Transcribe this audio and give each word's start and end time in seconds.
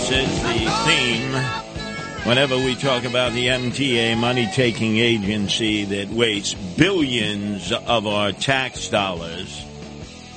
This 0.00 0.28
is 0.28 0.42
the 0.42 0.70
theme 0.86 1.32
whenever 2.26 2.56
we 2.56 2.74
talk 2.74 3.04
about 3.04 3.32
the 3.32 3.48
MTA 3.48 4.16
money 4.16 4.48
taking 4.54 4.96
agency 4.96 5.84
that 5.84 6.08
wastes 6.08 6.54
billions 6.54 7.70
of 7.70 8.06
our 8.06 8.32
tax 8.32 8.88
dollars 8.88 9.64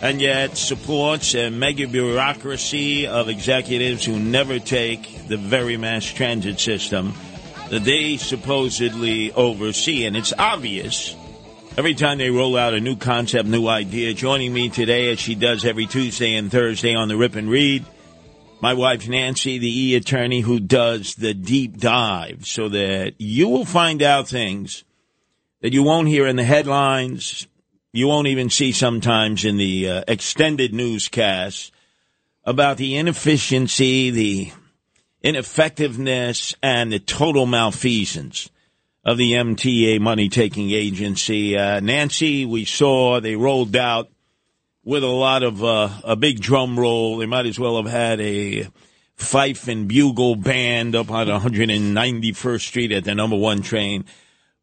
and 0.02 0.20
yet 0.20 0.58
supports 0.58 1.34
a 1.34 1.50
mega 1.50 1.88
bureaucracy 1.88 3.08
of 3.08 3.30
executives 3.30 4.04
who 4.04 4.20
never 4.20 4.60
take 4.60 5.30
the 5.30 5.38
very 5.38 5.78
mass 5.78 6.04
transit 6.04 6.60
system 6.60 7.14
that 7.70 7.86
they 7.86 8.18
supposedly 8.18 9.32
oversee. 9.32 10.06
And 10.06 10.18
it's 10.18 10.34
obvious 10.38 11.16
every 11.78 11.94
time 11.94 12.18
they 12.18 12.30
roll 12.30 12.58
out 12.58 12.74
a 12.74 12.82
new 12.82 12.98
concept, 12.98 13.48
new 13.48 13.68
idea. 13.68 14.14
Joining 14.14 14.52
me 14.52 14.68
today, 14.68 15.10
as 15.10 15.22
she 15.22 15.36
does 15.36 15.64
every 15.64 15.86
Tuesday 15.86 16.36
and 16.36 16.52
Thursday 16.52 16.96
on 16.96 17.08
the 17.08 17.16
Rip 17.16 17.36
and 17.36 17.50
Read, 17.50 17.86
my 18.64 18.74
wife 18.74 19.10
Nancy, 19.10 19.58
the 19.58 19.88
e 19.88 19.94
attorney 19.94 20.40
who 20.40 20.58
does 20.58 21.16
the 21.16 21.34
deep 21.34 21.76
dive 21.76 22.46
so 22.46 22.70
that 22.70 23.14
you 23.18 23.50
will 23.50 23.66
find 23.66 24.02
out 24.02 24.30
things 24.30 24.86
that 25.60 25.74
you 25.74 25.84
won't 25.84 26.08
hear 26.08 26.26
in 26.26 26.38
the 26.38 26.46
headlines. 26.46 27.46
You 27.92 28.08
won't 28.08 28.30
even 28.30 28.50
see 28.50 28.72
sometimes 28.72 29.44
in 29.44 29.58
the 29.58 29.90
uh, 29.90 30.04
extended 30.08 30.74
newscasts 30.74 31.74
about 32.46 32.78
the 32.78 32.96
inefficiency, 32.96 34.12
the 34.12 34.54
ineffectiveness, 35.22 36.56
and 36.64 36.90
the 36.90 37.00
total 37.00 37.46
malfeasance 37.46 38.50
of 39.04 39.18
the 39.18 39.34
MTA 39.34 40.00
money 40.00 40.30
taking 40.30 40.72
agency. 40.72 41.58
Uh, 41.58 41.82
Nancy, 41.82 42.46
we 42.46 42.64
saw 42.64 43.20
they 43.20 43.36
rolled 43.36 43.76
out 43.76 44.10
with 44.84 45.04
a 45.04 45.08
lot 45.08 45.44
of 45.44 45.64
uh, 45.64 45.90
a 46.04 46.16
big 46.16 46.40
drum 46.40 46.80
roll. 46.80 47.18
They 47.18 47.26
might 47.26 47.46
as 47.46 47.60
well 47.60 47.82
have 47.82 47.92
had 47.92 48.20
a 48.20 48.68
fife 49.16 49.68
and 49.68 49.88
bugle 49.88 50.36
band 50.36 50.96
up 50.96 51.12
on 51.12 51.28
191st 51.28 52.62
Street 52.62 52.92
at 52.92 53.04
the 53.04 53.16
number 53.16 53.38
one 53.38 53.62
train. 53.62 54.06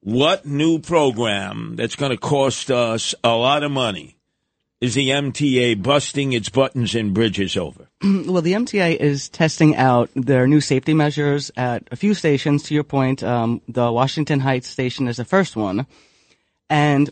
What 0.01 0.47
new 0.47 0.79
program 0.79 1.77
that's 1.77 1.97
going 1.97 2.11
to 2.11 2.17
cost 2.17 2.71
us 2.71 3.15
a 3.23 3.31
lot 3.31 3.63
of 3.63 3.71
money 3.71 4.17
is 4.81 4.95
the 4.95 5.11
MTA 5.11 5.83
busting 5.83 6.33
its 6.33 6.49
buttons 6.49 6.95
and 6.95 7.13
bridges 7.13 7.57
over? 7.57 7.89
Well, 8.03 8.43
the 8.43 8.55
MTA 8.55 8.97
is 8.97 9.29
testing 9.29 9.77
out 9.77 10.09
their 10.15 10.47
new 10.47 10.63
safety 10.63 10.95
measures 10.95 11.51
at 11.57 11.87
a 11.91 11.97
few 11.97 12.15
stations. 12.15 12.63
To 12.65 12.75
your 12.75 12.85
point, 12.85 13.23
um, 13.23 13.61
the 13.69 13.93
Washington 13.93 14.41
Heights 14.41 14.69
station 14.69 15.07
is 15.07 15.19
the 15.19 15.25
first 15.25 15.55
one, 15.55 15.87
and 16.71 17.11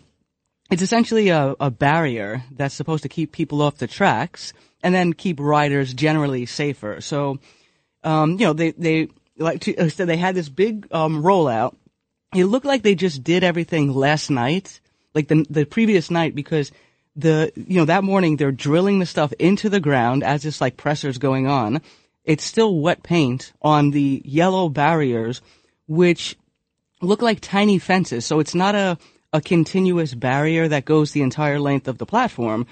it's 0.71 0.83
essentially 0.83 1.29
a, 1.29 1.55
a 1.61 1.71
barrier 1.71 2.45
that's 2.51 2.75
supposed 2.75 3.03
to 3.03 3.09
keep 3.09 3.33
people 3.33 3.63
off 3.63 3.79
the 3.79 3.87
tracks 3.87 4.53
and 4.83 4.95
then 4.95 5.13
keep 5.13 5.41
riders 5.41 5.95
generally 5.95 6.47
safer. 6.47 7.01
So, 7.01 7.39
um, 8.05 8.33
you 8.33 8.47
know, 8.47 8.53
they 8.53 8.73
they 8.73 9.09
like 9.39 9.61
to, 9.63 9.77
uh, 9.77 9.89
so 9.89 10.05
they 10.05 10.17
had 10.17 10.35
this 10.35 10.49
big 10.49 10.87
um, 10.93 11.23
rollout. 11.23 11.75
It 12.35 12.45
looked 12.45 12.67
like 12.67 12.83
they 12.83 12.95
just 12.95 13.25
did 13.25 13.43
everything 13.43 13.93
last 13.95 14.31
night, 14.31 14.81
like 15.15 15.29
the 15.29 15.47
the 15.49 15.65
previous 15.65 16.11
night, 16.11 16.35
because 16.35 16.71
the 17.17 17.51
you 17.57 17.79
know 17.79 17.87
that 17.87 18.05
morning 18.05 18.37
they're 18.37 18.53
drilling 18.53 18.99
the 18.99 19.07
stuff 19.07 19.33
into 19.39 19.69
the 19.69 19.81
ground 19.81 20.23
as 20.23 20.43
this 20.43 20.61
like 20.61 20.77
pressure's 20.77 21.19
going 21.19 21.47
on. 21.47 21.81
It's 22.25 22.45
still 22.45 22.79
wet 22.79 23.03
paint 23.03 23.53
on 23.63 23.91
the 23.91 24.21
yellow 24.23 24.69
barriers, 24.69 25.41
which 25.87 26.37
look 27.01 27.23
like 27.23 27.41
tiny 27.41 27.79
fences. 27.79 28.27
So 28.27 28.39
it's 28.39 28.55
not 28.55 28.75
a 28.75 28.99
a 29.33 29.41
continuous 29.41 30.15
barrier 30.15 30.69
that 30.69 30.85
goes 30.85 31.13
the 31.13 31.23
entire 31.23 31.61
length 31.61 31.89
of 31.89 31.99
the 31.99 32.07
platform. 32.07 32.67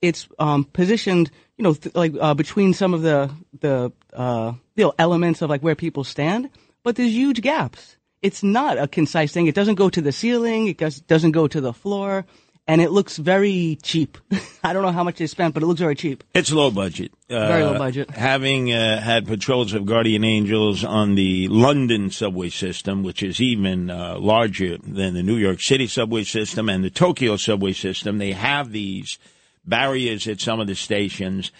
It's 0.00 0.28
um, 0.38 0.64
positioned, 0.64 1.30
you 1.56 1.62
know, 1.62 1.74
th- 1.74 1.94
like 1.94 2.12
uh, 2.20 2.34
between 2.34 2.74
some 2.74 2.92
of 2.92 3.02
the 3.02 3.30
the 3.60 3.92
uh, 4.12 4.52
you 4.74 4.84
know 4.84 4.94
elements 4.98 5.42
of 5.42 5.50
like 5.50 5.62
where 5.62 5.76
people 5.76 6.04
stand, 6.04 6.50
but 6.82 6.96
there's 6.96 7.12
huge 7.12 7.40
gaps. 7.40 7.96
It's 8.20 8.42
not 8.42 8.78
a 8.78 8.86
concise 8.86 9.32
thing. 9.32 9.46
It 9.46 9.54
doesn't 9.54 9.76
go 9.76 9.90
to 9.90 10.00
the 10.00 10.12
ceiling. 10.12 10.68
It 10.68 10.78
does, 10.78 11.00
doesn't 11.00 11.32
go 11.32 11.48
to 11.48 11.60
the 11.60 11.72
floor, 11.72 12.24
and 12.66 12.80
it 12.80 12.90
looks 12.90 13.16
very 13.16 13.78
cheap. 13.82 14.18
I 14.64 14.72
don't 14.72 14.82
know 14.82 14.92
how 14.92 15.04
much 15.04 15.18
they 15.18 15.26
spent, 15.26 15.54
but 15.54 15.62
it 15.62 15.66
looks 15.66 15.80
very 15.80 15.94
cheap. 15.94 16.22
It's 16.34 16.52
low 16.52 16.70
budget. 16.70 17.12
Uh, 17.28 17.48
Very 17.48 17.64
low 17.64 17.78
budget. 17.78 18.10
Having 18.10 18.72
uh, 18.72 19.00
had 19.00 19.26
patrols 19.26 19.72
of 19.72 19.86
guardian 19.86 20.22
angels 20.22 20.84
on 20.84 21.14
the 21.14 21.48
London 21.48 22.10
subway 22.10 22.50
system, 22.50 23.02
which 23.02 23.22
is 23.22 23.40
even 23.40 23.90
uh, 23.90 24.18
larger 24.18 24.76
than 24.78 25.14
the 25.14 25.22
New 25.22 25.36
York 25.36 25.60
City 25.60 25.86
subway 25.86 26.24
system 26.24 26.68
and 26.68 26.84
the 26.84 26.90
Tokyo 26.90 27.36
subway 27.36 27.72
system, 27.72 28.18
they 28.18 28.32
have 28.32 28.70
these 28.70 29.18
barriers 29.64 30.28
at 30.28 30.40
some 30.40 30.60
of 30.60 30.66
the 30.66 30.74
stations, 30.74 31.50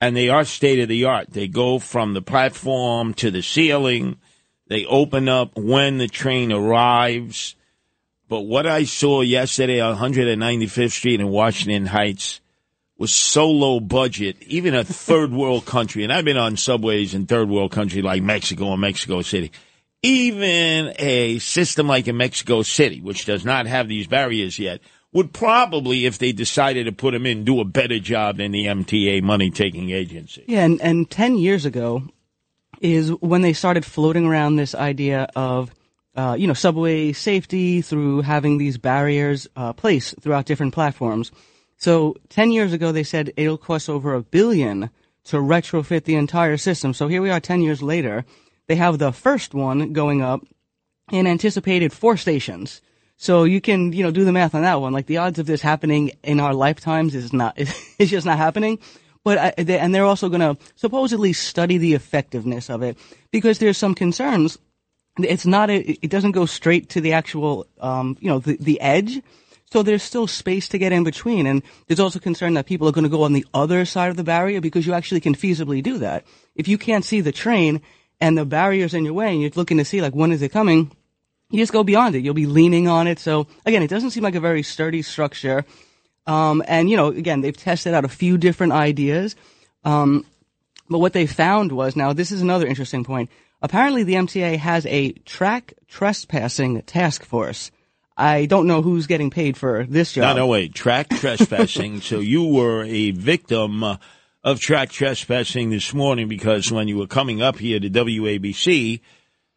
and 0.00 0.16
they 0.16 0.28
are 0.28 0.44
state 0.44 0.78
of 0.78 0.88
the 0.88 1.04
art. 1.04 1.30
They 1.30 1.48
go 1.48 1.78
from 1.78 2.14
the 2.14 2.22
platform 2.22 3.14
to 3.14 3.30
the 3.30 3.42
ceiling. 3.42 4.18
They 4.68 4.84
open 4.86 5.28
up 5.28 5.56
when 5.56 5.98
the 5.98 6.08
train 6.08 6.52
arrives. 6.52 7.56
But 8.28 8.42
what 8.42 8.66
I 8.66 8.84
saw 8.84 9.20
yesterday 9.20 9.80
on 9.80 9.96
195th 9.96 10.92
Street 10.92 11.20
in 11.20 11.28
Washington 11.28 11.86
Heights 11.86 12.40
was 12.98 13.14
so 13.14 13.50
low 13.50 13.78
budget, 13.78 14.36
even 14.42 14.74
a 14.74 14.84
third 14.84 15.32
world 15.32 15.66
country, 15.66 16.02
and 16.02 16.12
I've 16.12 16.24
been 16.24 16.36
on 16.36 16.56
subways 16.56 17.14
in 17.14 17.26
third 17.26 17.48
world 17.48 17.72
country 17.72 18.02
like 18.02 18.22
Mexico 18.22 18.72
and 18.72 18.80
Mexico 18.80 19.22
City. 19.22 19.52
Even 20.02 20.92
a 20.98 21.38
system 21.38 21.86
like 21.86 22.06
in 22.06 22.16
Mexico 22.16 22.62
City, 22.62 23.00
which 23.00 23.24
does 23.24 23.44
not 23.44 23.66
have 23.66 23.88
these 23.88 24.06
barriers 24.06 24.58
yet, 24.58 24.80
would 25.12 25.32
probably, 25.32 26.04
if 26.04 26.18
they 26.18 26.32
decided 26.32 26.84
to 26.84 26.92
put 26.92 27.12
them 27.12 27.26
in, 27.26 27.44
do 27.44 27.60
a 27.60 27.64
better 27.64 27.98
job 27.98 28.36
than 28.36 28.52
the 28.52 28.66
MTA 28.66 29.22
money 29.22 29.50
taking 29.50 29.90
agency. 29.90 30.44
Yeah, 30.46 30.64
and, 30.64 30.80
and 30.82 31.10
10 31.10 31.38
years 31.38 31.64
ago 31.64 32.02
is 32.80 33.10
when 33.20 33.40
they 33.40 33.52
started 33.52 33.84
floating 33.84 34.26
around 34.26 34.56
this 34.56 34.74
idea 34.74 35.28
of, 35.34 35.70
uh, 36.16 36.36
you 36.38 36.46
know, 36.46 36.54
subway 36.54 37.12
safety 37.12 37.82
through 37.82 38.22
having 38.22 38.58
these 38.58 38.78
barriers 38.78 39.46
uh, 39.56 39.72
placed 39.72 40.20
throughout 40.20 40.46
different 40.46 40.74
platforms. 40.74 41.30
So 41.76 42.16
10 42.30 42.52
years 42.52 42.72
ago, 42.72 42.90
they 42.90 43.04
said 43.04 43.32
it'll 43.36 43.58
cost 43.58 43.88
over 43.88 44.14
a 44.14 44.22
billion 44.22 44.90
to 45.24 45.36
retrofit 45.36 46.04
the 46.04 46.14
entire 46.14 46.56
system. 46.56 46.94
So 46.94 47.08
here 47.08 47.20
we 47.20 47.30
are 47.30 47.40
10 47.40 47.60
years 47.60 47.82
later. 47.82 48.24
They 48.66 48.76
have 48.76 48.98
the 48.98 49.12
first 49.12 49.54
one 49.54 49.92
going 49.92 50.22
up 50.22 50.40
in 51.12 51.26
anticipated 51.26 51.92
four 51.92 52.16
stations. 52.16 52.80
So 53.18 53.44
you 53.44 53.60
can, 53.60 53.92
you 53.92 54.02
know, 54.02 54.10
do 54.10 54.24
the 54.24 54.32
math 54.32 54.54
on 54.54 54.62
that 54.62 54.80
one. 54.80 54.92
Like 54.92 55.06
the 55.06 55.18
odds 55.18 55.38
of 55.38 55.46
this 55.46 55.62
happening 55.62 56.12
in 56.22 56.40
our 56.40 56.54
lifetimes 56.54 57.14
is 57.14 57.32
not, 57.32 57.54
it's 57.58 58.10
just 58.10 58.26
not 58.26 58.38
happening. 58.38 58.78
But 59.24 59.38
I, 59.38 59.62
they, 59.62 59.78
and 59.78 59.94
they're 59.94 60.04
also 60.04 60.28
going 60.28 60.40
to 60.40 60.56
supposedly 60.76 61.32
study 61.32 61.78
the 61.78 61.94
effectiveness 61.94 62.70
of 62.70 62.82
it 62.82 62.96
because 63.32 63.58
there's 63.58 63.78
some 63.78 63.94
concerns. 63.94 64.58
It's 65.18 65.46
not 65.46 65.70
a, 65.70 65.76
it 66.04 66.10
doesn't 66.10 66.32
go 66.32 66.46
straight 66.46 66.90
to 66.90 67.00
the 67.00 67.14
actual, 67.14 67.66
um, 67.80 68.16
you 68.20 68.28
know, 68.28 68.38
the, 68.38 68.56
the 68.58 68.80
edge. 68.80 69.22
So 69.72 69.82
there's 69.82 70.02
still 70.02 70.26
space 70.26 70.68
to 70.68 70.78
get 70.78 70.92
in 70.92 71.04
between. 71.04 71.46
And 71.46 71.62
there's 71.86 72.00
also 72.00 72.18
concern 72.18 72.54
that 72.54 72.66
people 72.66 72.88
are 72.88 72.92
going 72.92 73.04
to 73.04 73.10
go 73.10 73.22
on 73.22 73.32
the 73.32 73.46
other 73.52 73.84
side 73.84 74.10
of 74.10 74.16
the 74.16 74.24
barrier 74.24 74.60
because 74.60 74.86
you 74.86 74.92
actually 74.92 75.20
can 75.20 75.34
feasibly 75.34 75.82
do 75.82 75.98
that. 75.98 76.24
If 76.54 76.68
you 76.68 76.78
can't 76.78 77.04
see 77.04 77.20
the 77.20 77.32
train 77.32 77.80
and 78.20 78.36
the 78.36 78.44
barrier's 78.44 78.94
in 78.94 79.04
your 79.04 79.14
way 79.14 79.32
and 79.32 79.40
you're 79.40 79.50
looking 79.54 79.78
to 79.78 79.84
see 79.84 80.00
like 80.00 80.14
when 80.14 80.32
is 80.32 80.42
it 80.42 80.52
coming, 80.52 80.92
you 81.50 81.58
just 81.58 81.72
go 81.72 81.84
beyond 81.84 82.14
it. 82.14 82.20
You'll 82.20 82.34
be 82.34 82.46
leaning 82.46 82.88
on 82.88 83.06
it. 83.06 83.18
So 83.18 83.46
again, 83.64 83.82
it 83.82 83.90
doesn't 83.90 84.10
seem 84.10 84.22
like 84.22 84.34
a 84.34 84.40
very 84.40 84.62
sturdy 84.62 85.02
structure. 85.02 85.64
Um, 86.26 86.62
and 86.66 86.90
you 86.90 86.96
know, 86.96 87.08
again, 87.08 87.40
they've 87.40 87.56
tested 87.56 87.94
out 87.94 88.04
a 88.04 88.08
few 88.08 88.36
different 88.38 88.72
ideas. 88.72 89.36
Um, 89.84 90.26
but 90.88 90.98
what 90.98 91.12
they 91.12 91.26
found 91.26 91.72
was 91.72 91.96
now 91.96 92.12
this 92.12 92.32
is 92.32 92.42
another 92.42 92.66
interesting 92.66 93.04
point. 93.04 93.30
Apparently, 93.62 94.02
the 94.04 94.14
MTA 94.14 94.58
has 94.58 94.84
a 94.86 95.12
track 95.12 95.74
trespassing 95.88 96.82
task 96.82 97.24
force. 97.24 97.70
I 98.16 98.46
don't 98.46 98.66
know 98.66 98.82
who's 98.82 99.06
getting 99.06 99.30
paid 99.30 99.56
for 99.56 99.84
this 99.86 100.16
No, 100.16 100.22
job. 100.22 100.36
no, 100.36 100.46
wait. 100.46 100.74
Track 100.74 101.08
trespassing. 101.10 102.00
so 102.02 102.18
you 102.20 102.44
were 102.44 102.84
a 102.84 103.10
victim 103.12 103.84
uh, 103.84 103.96
of 104.42 104.60
track 104.60 104.90
trespassing 104.90 105.70
this 105.70 105.92
morning 105.92 106.28
because 106.28 106.70
when 106.72 106.88
you 106.88 106.96
were 106.98 107.06
coming 107.06 107.42
up 107.42 107.58
here 107.58 107.78
to 107.80 107.90
WABC, 107.90 109.00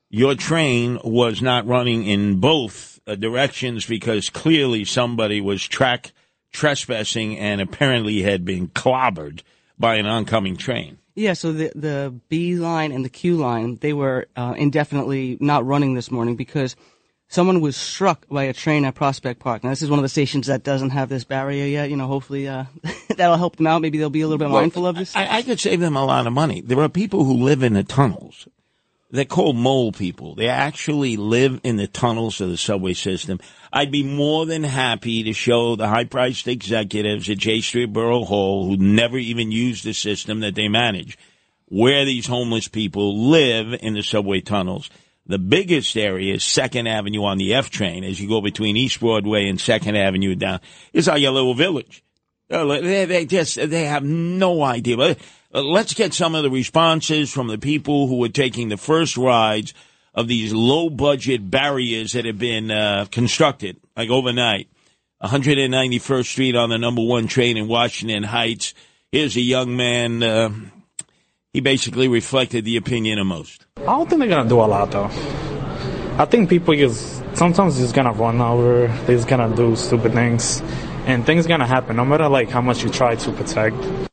your 0.09 0.35
train 0.35 0.99
was 1.03 1.41
not 1.41 1.67
running 1.67 2.05
in 2.05 2.39
both 2.39 2.99
uh, 3.07 3.15
directions 3.15 3.85
because 3.85 4.29
clearly 4.29 4.83
somebody 4.85 5.39
was 5.41 5.63
track 5.65 6.11
trespassing 6.51 7.37
and 7.37 7.61
apparently 7.61 8.21
had 8.23 8.43
been 8.45 8.67
clobbered 8.69 9.41
by 9.77 9.95
an 9.95 10.05
oncoming 10.05 10.57
train. 10.57 10.97
Yeah, 11.19 11.33
so 11.33 11.51
the 11.51 11.69
the 11.75 12.15
B 12.29 12.55
line 12.55 12.93
and 12.93 13.03
the 13.03 13.09
Q 13.09 13.35
line 13.35 13.75
they 13.81 13.91
were 13.91 14.27
uh, 14.37 14.53
indefinitely 14.57 15.37
not 15.41 15.65
running 15.65 15.93
this 15.93 16.09
morning 16.09 16.37
because 16.37 16.77
someone 17.27 17.59
was 17.59 17.75
struck 17.75 18.25
by 18.29 18.45
a 18.45 18.53
train 18.53 18.85
at 18.85 18.95
Prospect 18.95 19.37
Park. 19.37 19.65
Now 19.65 19.71
this 19.71 19.81
is 19.81 19.89
one 19.89 19.99
of 19.99 20.03
the 20.03 20.09
stations 20.09 20.47
that 20.47 20.63
doesn't 20.63 20.91
have 20.91 21.09
this 21.09 21.25
barrier 21.25 21.65
yet. 21.65 21.89
You 21.89 21.97
know, 21.97 22.07
hopefully 22.07 22.47
uh, 22.47 22.63
that'll 23.17 23.35
help 23.35 23.57
them 23.57 23.67
out. 23.67 23.81
Maybe 23.81 23.97
they'll 23.97 24.09
be 24.09 24.21
a 24.21 24.27
little 24.27 24.37
bit 24.37 24.49
mindful 24.49 24.87
of 24.87 24.95
this. 24.95 25.13
I, 25.13 25.39
I 25.39 25.41
could 25.41 25.59
save 25.59 25.81
them 25.81 25.97
a 25.97 26.05
lot 26.05 26.25
of 26.25 26.31
money. 26.31 26.61
There 26.61 26.79
are 26.79 26.87
people 26.87 27.25
who 27.25 27.33
live 27.33 27.63
in 27.63 27.73
the 27.73 27.83
tunnels. 27.83 28.47
They're 29.11 29.25
called 29.25 29.55
mole 29.55 29.91
people. 29.91 30.35
They 30.35 30.49
actually 30.49 31.17
live 31.17 31.61
in 31.63 31.77
the 31.77 31.87
tunnels 31.87 32.41
of 32.41 32.49
the 32.49 32.57
subway 32.57 32.93
system. 32.93 33.39
I'd 33.73 33.91
be 33.91 34.03
more 34.03 34.45
than 34.45 34.63
happy 34.63 35.23
to 35.23 35.33
show 35.33 35.75
the 35.75 35.87
high 35.87 36.03
priced 36.03 36.47
executives 36.47 37.27
at 37.29 37.39
Jay 37.39 37.61
Street 37.61 37.91
Borough 37.91 38.23
Hall 38.23 38.67
who 38.67 38.77
never 38.77 39.17
even 39.17 39.51
use 39.51 39.81
the 39.81 39.93
system 39.93 40.41
that 40.41 40.53
they 40.53 40.67
manage 40.67 41.17
where 41.69 42.03
these 42.03 42.27
homeless 42.27 42.67
people 42.67 43.29
live 43.29 43.73
in 43.81 43.93
the 43.93 44.03
subway 44.03 44.41
tunnels. 44.41 44.89
The 45.25 45.37
biggest 45.37 45.95
area 45.95 46.33
is 46.33 46.43
Second 46.43 46.87
Avenue 46.87 47.23
on 47.23 47.37
the 47.37 47.53
F 47.53 47.69
train 47.69 48.03
as 48.03 48.19
you 48.19 48.27
go 48.27 48.41
between 48.41 48.75
East 48.75 48.99
Broadway 48.99 49.47
and 49.47 49.61
Second 49.61 49.95
Avenue 49.95 50.35
down. 50.35 50.59
It's 50.91 51.07
a 51.07 51.13
little 51.13 51.53
village. 51.53 52.03
Uh, 52.49 52.65
they 52.65 53.25
just, 53.27 53.55
they 53.55 53.85
have 53.85 54.03
no 54.03 54.63
idea. 54.63 55.15
Uh, 55.51 55.63
let's 55.63 55.95
get 55.95 56.13
some 56.13 56.35
of 56.35 56.43
the 56.43 56.49
responses 56.51 57.31
from 57.31 57.47
the 57.47 57.57
people 57.57 58.07
who 58.07 58.17
were 58.17 58.29
taking 58.29 58.69
the 58.69 58.77
first 58.77 59.17
rides 59.17 59.73
of 60.13 60.27
these 60.27 60.53
low 60.53 60.89
budget 60.89 61.49
barriers 61.49 62.13
that 62.13 62.25
have 62.25 62.37
been 62.37 62.69
uh, 62.69 63.05
constructed, 63.11 63.77
like 63.97 64.09
overnight. 64.09 64.67
191st 65.23 66.25
Street 66.25 66.55
on 66.55 66.69
the 66.69 66.77
number 66.77 67.01
one 67.01 67.27
train 67.27 67.57
in 67.57 67.67
Washington 67.67 68.23
Heights. 68.23 68.73
Here's 69.11 69.35
a 69.35 69.41
young 69.41 69.75
man. 69.75 70.21
Uh, 70.21 70.51
he 71.51 71.61
basically 71.61 72.07
reflected 72.07 72.63
the 72.63 72.77
opinion 72.77 73.17
of 73.17 73.25
most. 73.25 73.65
I 73.77 73.85
don't 73.85 74.07
think 74.07 74.19
they're 74.19 74.29
gonna 74.29 74.47
do 74.47 74.59
a 74.61 74.69
lot 74.69 74.91
though. 74.91 75.09
I 76.17 76.25
think 76.25 76.49
people 76.49 76.75
just 76.75 77.23
sometimes 77.35 77.77
just 77.77 77.95
gonna 77.95 78.13
run 78.13 78.39
over. 78.39 78.87
They're 78.87 79.17
just 79.17 79.27
gonna 79.27 79.53
do 79.55 79.75
stupid 79.75 80.13
things, 80.13 80.61
and 81.05 81.25
things 81.25 81.47
gonna 81.47 81.65
happen 81.67 81.95
no 81.95 82.05
matter 82.05 82.29
like 82.29 82.49
how 82.49 82.61
much 82.61 82.83
you 82.83 82.89
try 82.89 83.15
to 83.15 83.31
protect. 83.31 84.08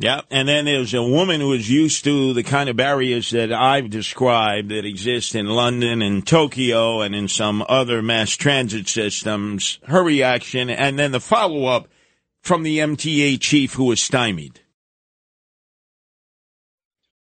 Yeah, 0.00 0.20
and 0.30 0.46
then 0.48 0.66
there's 0.66 0.94
a 0.94 1.02
woman 1.02 1.40
who 1.40 1.52
is 1.52 1.68
used 1.68 2.04
to 2.04 2.32
the 2.32 2.44
kind 2.44 2.68
of 2.68 2.76
barriers 2.76 3.32
that 3.32 3.52
I've 3.52 3.90
described 3.90 4.68
that 4.68 4.84
exist 4.84 5.34
in 5.34 5.46
London 5.46 6.02
and 6.02 6.24
Tokyo 6.24 7.00
and 7.00 7.16
in 7.16 7.26
some 7.26 7.64
other 7.68 8.00
mass 8.00 8.30
transit 8.30 8.86
systems. 8.86 9.80
Her 9.88 10.04
reaction, 10.04 10.70
and 10.70 10.96
then 10.96 11.10
the 11.10 11.18
follow 11.18 11.64
up 11.64 11.88
from 12.42 12.62
the 12.62 12.78
MTA 12.78 13.40
chief 13.40 13.74
who 13.74 13.86
was 13.86 14.00
stymied. 14.00 14.60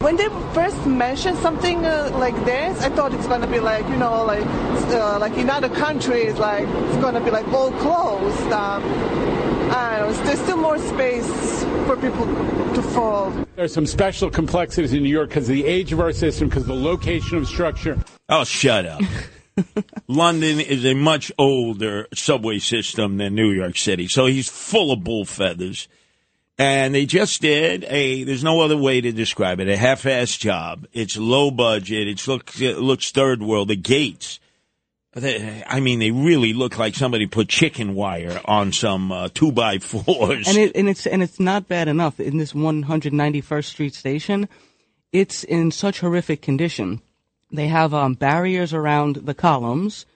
When 0.00 0.14
they 0.14 0.28
first 0.54 0.86
mentioned 0.86 1.38
something 1.38 1.84
uh, 1.84 2.10
like 2.14 2.36
this, 2.44 2.80
I 2.82 2.88
thought 2.88 3.12
it's 3.12 3.26
going 3.26 3.40
to 3.40 3.48
be 3.48 3.58
like, 3.58 3.84
you 3.88 3.96
know, 3.96 4.24
like 4.24 4.46
uh, 4.46 5.18
like 5.18 5.32
in 5.36 5.50
other 5.50 5.68
countries, 5.68 6.38
like 6.38 6.68
it's 6.68 6.96
going 6.98 7.14
to 7.14 7.20
be 7.20 7.32
like 7.32 7.48
all 7.48 7.72
closed. 7.72 8.52
Um, 8.52 8.84
I 9.72 9.98
don't 9.98 10.16
know, 10.16 10.22
there's 10.22 10.38
still 10.38 10.56
more 10.56 10.78
space 10.78 11.64
for 11.88 11.96
people 11.96 12.26
to 12.26 12.82
fall. 12.94 13.32
There's 13.56 13.74
some 13.74 13.86
special 13.86 14.30
complexities 14.30 14.92
in 14.92 15.02
New 15.02 15.08
York 15.08 15.30
because 15.30 15.48
of 15.48 15.56
the 15.56 15.66
age 15.66 15.92
of 15.92 15.98
our 15.98 16.12
system, 16.12 16.48
because 16.48 16.62
of 16.62 16.68
the 16.68 16.76
location 16.76 17.38
of 17.38 17.48
structure. 17.48 17.98
Oh, 18.28 18.44
shut 18.44 18.86
up. 18.86 19.00
London 20.06 20.60
is 20.60 20.84
a 20.86 20.94
much 20.94 21.32
older 21.38 22.06
subway 22.14 22.60
system 22.60 23.16
than 23.16 23.34
New 23.34 23.50
York 23.50 23.76
City, 23.76 24.06
so 24.06 24.26
he's 24.26 24.48
full 24.48 24.92
of 24.92 25.02
bull 25.02 25.24
feathers. 25.24 25.88
And 26.58 26.92
they 26.92 27.06
just 27.06 27.40
did 27.40 27.84
a, 27.84 28.24
there's 28.24 28.42
no 28.42 28.60
other 28.62 28.76
way 28.76 29.00
to 29.00 29.12
describe 29.12 29.60
it, 29.60 29.68
a 29.68 29.76
half-ass 29.76 30.36
job. 30.36 30.88
It's 30.92 31.16
low 31.16 31.52
budget. 31.52 32.08
It's 32.08 32.26
look, 32.26 32.60
it 32.60 32.78
looks 32.78 33.12
third 33.12 33.40
world. 33.40 33.68
The 33.68 33.76
gates, 33.76 34.40
they, 35.12 35.62
I 35.66 35.78
mean, 35.78 36.00
they 36.00 36.10
really 36.10 36.52
look 36.52 36.76
like 36.76 36.96
somebody 36.96 37.26
put 37.26 37.48
chicken 37.48 37.94
wire 37.94 38.40
on 38.44 38.72
some 38.72 39.12
uh, 39.12 39.28
two 39.32 39.52
by 39.52 39.78
fours. 39.78 40.48
and 40.48 40.56
it 40.58 40.72
and 40.74 40.88
it's 40.88 41.06
and 41.06 41.22
it's 41.22 41.38
not 41.38 41.68
bad 41.68 41.86
enough 41.86 42.18
in 42.18 42.38
this 42.38 42.52
191st 42.52 43.64
Street 43.64 43.94
station. 43.94 44.48
It's 45.12 45.44
in 45.44 45.70
such 45.70 46.00
horrific 46.00 46.42
condition. 46.42 47.00
They 47.50 47.68
have 47.68 47.94
um, 47.94 48.14
barriers 48.14 48.74
around 48.74 49.16
the 49.16 49.32
columns, 49.32 50.06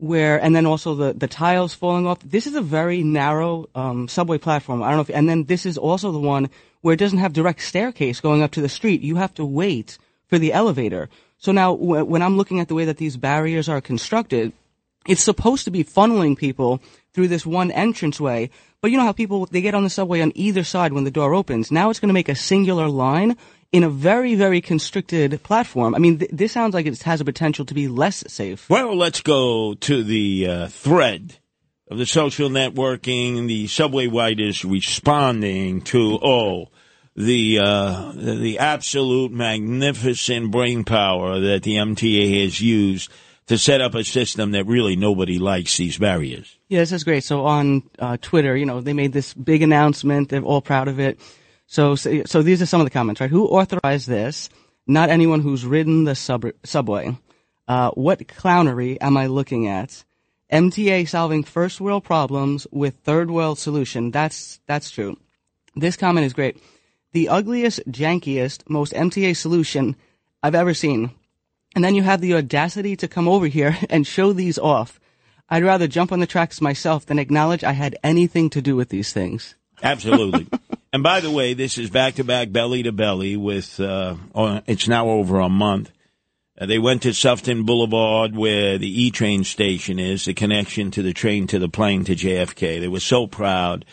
where 0.00 0.42
and 0.42 0.56
then 0.56 0.66
also 0.66 0.94
the 0.94 1.12
the 1.12 1.28
tiles 1.28 1.74
falling 1.74 2.06
off. 2.06 2.18
This 2.20 2.46
is 2.46 2.54
a 2.54 2.62
very 2.62 3.02
narrow 3.02 3.68
um, 3.74 4.08
subway 4.08 4.38
platform. 4.38 4.82
I 4.82 4.88
don't 4.88 4.96
know 4.96 5.02
if 5.02 5.10
and 5.10 5.28
then 5.28 5.44
this 5.44 5.66
is 5.66 5.78
also 5.78 6.10
the 6.10 6.18
one 6.18 6.50
where 6.80 6.94
it 6.94 6.98
doesn't 6.98 7.18
have 7.18 7.32
direct 7.32 7.60
staircase 7.62 8.20
going 8.20 8.42
up 8.42 8.52
to 8.52 8.62
the 8.62 8.68
street. 8.68 9.02
You 9.02 9.16
have 9.16 9.34
to 9.34 9.44
wait 9.44 9.98
for 10.28 10.38
the 10.38 10.52
elevator. 10.52 11.08
So 11.38 11.52
now 11.52 11.76
w- 11.76 12.04
when 12.04 12.22
I'm 12.22 12.36
looking 12.36 12.60
at 12.60 12.68
the 12.68 12.74
way 12.74 12.86
that 12.86 12.96
these 12.96 13.16
barriers 13.16 13.68
are 13.68 13.80
constructed, 13.80 14.52
it's 15.06 15.22
supposed 15.22 15.64
to 15.64 15.70
be 15.70 15.84
funneling 15.84 16.36
people 16.36 16.80
through 17.12 17.28
this 17.28 17.44
one 17.44 17.70
entranceway. 17.70 18.50
But 18.80 18.90
you 18.90 18.96
know 18.96 19.04
how 19.04 19.12
people 19.12 19.46
they 19.46 19.60
get 19.60 19.74
on 19.74 19.84
the 19.84 19.90
subway 19.90 20.22
on 20.22 20.32
either 20.34 20.64
side 20.64 20.92
when 20.92 21.04
the 21.04 21.10
door 21.10 21.34
opens. 21.34 21.70
Now 21.70 21.90
it's 21.90 22.00
going 22.00 22.08
to 22.08 22.14
make 22.14 22.28
a 22.30 22.34
singular 22.34 22.88
line 22.88 23.36
in 23.72 23.84
a 23.84 23.90
very 23.90 24.34
very 24.34 24.60
constricted 24.60 25.42
platform. 25.42 25.94
I 25.94 25.98
mean, 25.98 26.18
th- 26.18 26.30
this 26.32 26.52
sounds 26.52 26.74
like 26.74 26.86
it 26.86 27.02
has 27.02 27.20
a 27.20 27.24
potential 27.24 27.64
to 27.66 27.74
be 27.74 27.88
less 27.88 28.24
safe. 28.26 28.68
Well, 28.68 28.96
let's 28.96 29.20
go 29.20 29.74
to 29.74 30.02
the 30.02 30.46
uh, 30.46 30.68
thread 30.68 31.38
of 31.88 31.98
the 31.98 32.06
social 32.06 32.48
networking. 32.48 33.46
The 33.46 33.66
subway 33.66 34.06
white 34.06 34.40
is 34.40 34.64
responding 34.64 35.82
to 35.82 36.18
oh 36.22 36.68
the 37.16 37.58
uh, 37.58 38.12
the 38.14 38.34
the 38.34 38.58
absolute 38.58 39.32
magnificent 39.32 40.50
brain 40.50 40.84
power 40.84 41.38
that 41.40 41.62
the 41.62 41.76
MTA 41.76 42.42
has 42.42 42.60
used 42.60 43.10
to 43.46 43.58
set 43.58 43.80
up 43.80 43.96
a 43.96 44.04
system 44.04 44.52
that 44.52 44.64
really 44.64 44.94
nobody 44.94 45.38
likes 45.38 45.76
these 45.76 45.98
barriers. 45.98 46.56
Yeah, 46.68 46.78
this 46.78 46.92
is 46.92 47.02
great. 47.02 47.24
So 47.24 47.46
on 47.46 47.82
uh, 47.98 48.16
Twitter, 48.20 48.56
you 48.56 48.64
know, 48.64 48.80
they 48.80 48.92
made 48.92 49.12
this 49.12 49.34
big 49.34 49.62
announcement. 49.62 50.28
They're 50.28 50.42
all 50.42 50.62
proud 50.62 50.86
of 50.86 51.00
it. 51.00 51.18
So, 51.70 51.94
so, 51.94 52.24
so 52.26 52.42
these 52.42 52.60
are 52.60 52.66
some 52.66 52.80
of 52.80 52.84
the 52.84 52.90
comments, 52.90 53.20
right? 53.20 53.30
Who 53.30 53.46
authorized 53.46 54.08
this? 54.08 54.50
Not 54.88 55.08
anyone 55.08 55.40
who's 55.40 55.64
ridden 55.64 56.02
the 56.02 56.16
sub- 56.16 56.50
subway. 56.64 57.16
Uh, 57.68 57.92
what 57.92 58.26
clownery 58.26 58.98
am 59.00 59.16
I 59.16 59.28
looking 59.28 59.68
at? 59.68 60.02
MTA 60.52 61.08
solving 61.08 61.44
first 61.44 61.80
world 61.80 62.02
problems 62.02 62.66
with 62.72 62.96
third 63.04 63.30
world 63.30 63.56
solution. 63.56 64.10
That's, 64.10 64.58
that's 64.66 64.90
true. 64.90 65.16
This 65.76 65.96
comment 65.96 66.26
is 66.26 66.32
great. 66.32 66.60
The 67.12 67.28
ugliest, 67.28 67.88
jankiest, 67.88 68.68
most 68.68 68.92
MTA 68.92 69.36
solution 69.36 69.94
I've 70.42 70.56
ever 70.56 70.74
seen. 70.74 71.12
And 71.76 71.84
then 71.84 71.94
you 71.94 72.02
have 72.02 72.20
the 72.20 72.34
audacity 72.34 72.96
to 72.96 73.06
come 73.06 73.28
over 73.28 73.46
here 73.46 73.78
and 73.90 74.04
show 74.04 74.32
these 74.32 74.58
off. 74.58 74.98
I'd 75.48 75.62
rather 75.62 75.86
jump 75.86 76.10
on 76.10 76.18
the 76.18 76.26
tracks 76.26 76.60
myself 76.60 77.06
than 77.06 77.20
acknowledge 77.20 77.62
I 77.62 77.72
had 77.72 77.96
anything 78.02 78.50
to 78.50 78.60
do 78.60 78.74
with 78.74 78.88
these 78.88 79.12
things. 79.12 79.54
Absolutely. 79.84 80.48
and 80.92 81.02
by 81.02 81.20
the 81.20 81.30
way, 81.30 81.54
this 81.54 81.78
is 81.78 81.90
back 81.90 82.14
to 82.14 82.24
back, 82.24 82.50
belly 82.50 82.82
to 82.82 82.92
belly 82.92 83.36
with, 83.36 83.78
uh, 83.78 84.16
it's 84.66 84.88
now 84.88 85.08
over 85.08 85.38
a 85.40 85.48
month. 85.48 85.90
Uh, 86.60 86.66
they 86.66 86.78
went 86.78 87.02
to 87.02 87.10
Sutphin 87.10 87.64
Boulevard 87.64 88.36
where 88.36 88.76
the 88.76 89.02
E 89.02 89.10
train 89.10 89.44
station 89.44 89.98
is, 89.98 90.24
the 90.24 90.34
connection 90.34 90.90
to 90.90 91.02
the 91.02 91.14
train 91.14 91.46
to 91.46 91.58
the 91.58 91.68
plane 91.68 92.04
to 92.04 92.14
JFK. 92.14 92.80
They 92.80 92.88
were 92.88 93.00
so 93.00 93.26
proud. 93.26 93.84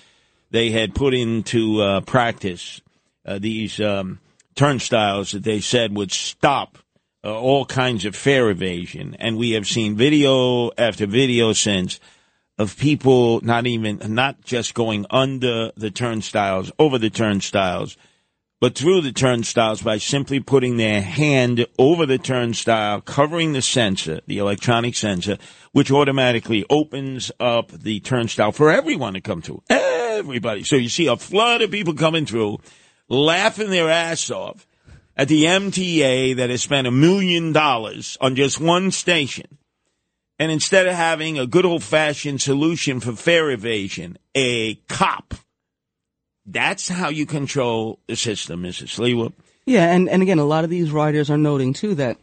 They 0.51 0.71
had 0.71 0.95
put 0.95 1.13
into 1.13 1.81
uh, 1.81 2.01
practice 2.01 2.81
uh, 3.25 3.39
these 3.39 3.79
um, 3.79 4.19
turnstiles 4.55 5.31
that 5.31 5.43
they 5.43 5.59
said 5.59 5.95
would 5.95 6.11
stop 6.11 6.77
uh, 7.23 7.39
all 7.39 7.65
kinds 7.65 8.05
of 8.05 8.15
fare 8.15 8.49
evasion. 8.49 9.15
And 9.19 9.37
we 9.37 9.51
have 9.51 9.67
seen 9.67 9.95
video 9.95 10.71
after 10.77 11.05
video 11.05 11.53
since 11.53 11.99
of 12.57 12.77
people 12.77 13.41
not 13.41 13.67
even, 13.67 14.01
not 14.07 14.43
just 14.43 14.73
going 14.73 15.05
under 15.09 15.71
the 15.75 15.91
turnstiles, 15.91 16.71
over 16.79 16.97
the 16.97 17.09
turnstiles, 17.09 17.97
but 18.59 18.75
through 18.75 19.01
the 19.01 19.11
turnstiles 19.11 19.83
by 19.83 19.99
simply 19.99 20.39
putting 20.39 20.77
their 20.77 21.01
hand 21.01 21.67
over 21.77 22.07
the 22.07 22.17
turnstile, 22.17 23.01
covering 23.01 23.53
the 23.53 23.61
sensor, 23.61 24.21
the 24.25 24.39
electronic 24.39 24.95
sensor, 24.95 25.37
which 25.73 25.91
automatically 25.91 26.65
opens 26.69 27.31
up 27.39 27.71
the 27.71 27.99
turnstile 27.99 28.51
for 28.51 28.71
everyone 28.71 29.13
to 29.13 29.21
come 29.21 29.43
through. 29.43 29.61
Everybody. 29.69 30.63
So 30.63 30.75
you 30.75 30.89
see 30.89 31.05
a 31.05 31.17
flood 31.17 31.61
of 31.61 31.69
people 31.69 31.93
coming 31.93 32.25
through, 32.25 32.57
laughing 33.07 33.69
their 33.69 33.91
ass 33.91 34.31
off 34.31 34.65
at 35.15 35.27
the 35.27 35.43
MTA 35.43 36.35
that 36.37 36.49
has 36.49 36.63
spent 36.63 36.87
a 36.87 36.91
million 36.91 37.51
dollars 37.51 38.17
on 38.19 38.35
just 38.35 38.59
one 38.59 38.89
station. 38.89 39.56
And 40.39 40.51
instead 40.51 40.87
of 40.87 40.93
having 40.93 41.39
a 41.39 41.47
good 41.47 41.65
old 41.65 41.83
fashioned 41.83 42.41
solution 42.41 42.99
for 42.99 43.13
fare 43.13 43.49
evasion, 43.49 44.17
a 44.35 44.75
cop. 44.87 45.33
That's 46.45 46.87
how 46.87 47.09
you 47.09 47.25
control 47.25 47.99
the 48.07 48.15
system, 48.15 48.63
Mrs. 48.63 48.97
Sliwa. 48.97 49.33
Yeah, 49.65 49.91
and, 49.91 50.07
and 50.07 50.21
again, 50.21 50.39
a 50.39 50.45
lot 50.45 50.63
of 50.63 50.69
these 50.69 50.91
writers 50.91 51.29
are 51.29 51.37
noting 51.37 51.73
too 51.73 51.95
that 51.95 52.17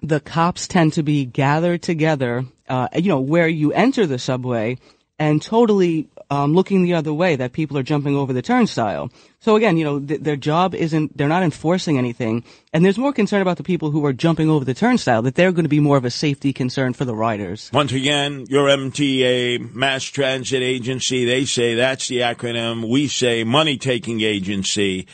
the 0.00 0.20
cops 0.20 0.66
tend 0.66 0.94
to 0.94 1.02
be 1.02 1.26
gathered 1.26 1.82
together, 1.82 2.44
uh, 2.68 2.88
you 2.94 3.08
know, 3.08 3.20
where 3.20 3.48
you 3.48 3.72
enter 3.72 4.06
the 4.06 4.18
subway 4.18 4.78
and 5.18 5.42
totally 5.42 6.08
um, 6.30 6.54
looking 6.54 6.82
the 6.82 6.94
other 6.94 7.12
way 7.12 7.34
that 7.34 7.52
people 7.52 7.76
are 7.76 7.82
jumping 7.82 8.14
over 8.14 8.32
the 8.32 8.40
turnstile. 8.42 9.10
So 9.40 9.56
again, 9.56 9.76
you 9.76 9.84
know, 9.84 9.98
th- 9.98 10.20
their 10.20 10.36
job 10.36 10.74
isn't, 10.74 11.16
they're 11.16 11.28
not 11.28 11.42
enforcing 11.42 11.98
anything. 11.98 12.44
And 12.72 12.84
there's 12.84 12.98
more 12.98 13.12
concern 13.12 13.42
about 13.42 13.56
the 13.56 13.64
people 13.64 13.90
who 13.90 14.04
are 14.06 14.12
jumping 14.12 14.48
over 14.48 14.64
the 14.64 14.74
turnstile, 14.74 15.22
that 15.22 15.34
they're 15.34 15.50
going 15.50 15.64
to 15.64 15.68
be 15.68 15.80
more 15.80 15.96
of 15.96 16.04
a 16.04 16.10
safety 16.10 16.52
concern 16.52 16.92
for 16.92 17.04
the 17.04 17.14
riders. 17.14 17.68
Once 17.72 17.92
again, 17.92 18.46
your 18.48 18.68
MTA, 18.68 19.74
Mass 19.74 20.04
Transit 20.04 20.62
Agency, 20.62 21.24
they 21.24 21.44
say 21.44 21.74
that's 21.74 22.06
the 22.06 22.18
acronym. 22.18 22.88
We 22.88 23.08
say 23.08 23.42
money 23.42 23.76
taking 23.76 24.20
agency, 24.20 25.08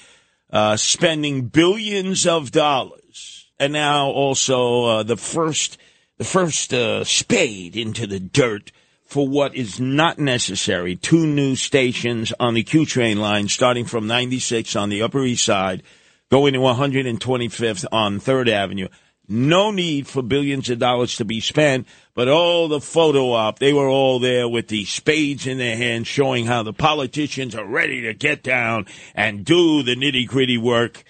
uh, 0.51 0.77
spending 0.77 1.49
billions 1.49 2.27
of 2.27 2.51
dollars. 2.51 3.47
And 3.59 3.73
now 3.73 4.11
also, 4.11 4.85
uh, 4.85 5.03
the 5.03 5.17
first, 5.17 5.79
the 6.19 6.25
first, 6.25 6.75
uh, 6.75 7.05
spade 7.05 7.75
into 7.75 8.07
the 8.07 8.21
dirt 8.21 8.71
for 9.07 9.27
what 9.27 9.55
is 9.55 9.79
not 9.81 10.19
necessary. 10.19 10.97
Two 10.97 11.27
new 11.27 11.55
stations 11.55 12.33
on 12.41 12.55
the 12.55 12.65
Q 12.65 12.85
train 12.85 13.19
line 13.21 13.49
starting 13.49 13.85
from 13.85 14.07
96 14.07 14.75
on 14.75 14.89
the 14.89 15.03
Upper 15.03 15.25
East 15.25 15.45
Side, 15.45 15.83
going 16.31 16.53
to 16.53 16.59
125th 16.59 17.87
on 17.93 18.21
3rd 18.21 18.49
Avenue. 18.49 18.89
No 19.29 19.71
need 19.71 20.07
for 20.07 20.23
billions 20.23 20.71
of 20.71 20.79
dollars 20.79 21.17
to 21.17 21.25
be 21.25 21.41
spent, 21.41 21.87
but 22.15 22.29
all 22.29 22.69
the 22.69 22.81
photo 22.81 23.33
op, 23.33 23.59
they 23.59 23.73
were 23.73 23.89
all 23.89 24.21
there 24.21 24.49
with 24.49 24.69
the 24.69 24.85
spades 24.85 25.47
in 25.47 25.59
their 25.59 25.77
hands 25.77 26.07
showing 26.07 26.47
how 26.47 26.63
the 26.63 26.73
politicians 26.73 27.55
are 27.55 27.67
ready 27.67 28.03
to 28.03 28.15
get 28.15 28.43
down 28.43 28.87
and 29.15 29.45
do 29.45 29.83
the 29.83 29.97
nitty 29.97 30.29
gritty 30.29 30.59
work 30.59 31.03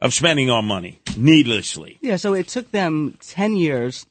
of 0.00 0.14
spending 0.14 0.48
our 0.48 0.62
money 0.62 1.00
needlessly. 1.16 1.98
Yeah, 2.00 2.16
so 2.16 2.34
it 2.34 2.48
took 2.48 2.70
them 2.70 3.16
10 3.20 3.56
years 3.56 4.06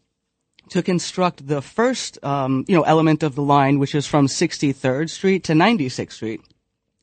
to 0.69 0.83
construct 0.83 1.47
the 1.47 1.61
first, 1.61 2.23
um, 2.23 2.65
you 2.67 2.75
know, 2.75 2.83
element 2.83 3.23
of 3.23 3.35
the 3.35 3.41
line, 3.41 3.79
which 3.79 3.95
is 3.95 4.05
from 4.05 4.27
63rd 4.27 5.09
Street 5.09 5.43
to 5.45 5.53
96th 5.53 6.11
Street. 6.13 6.41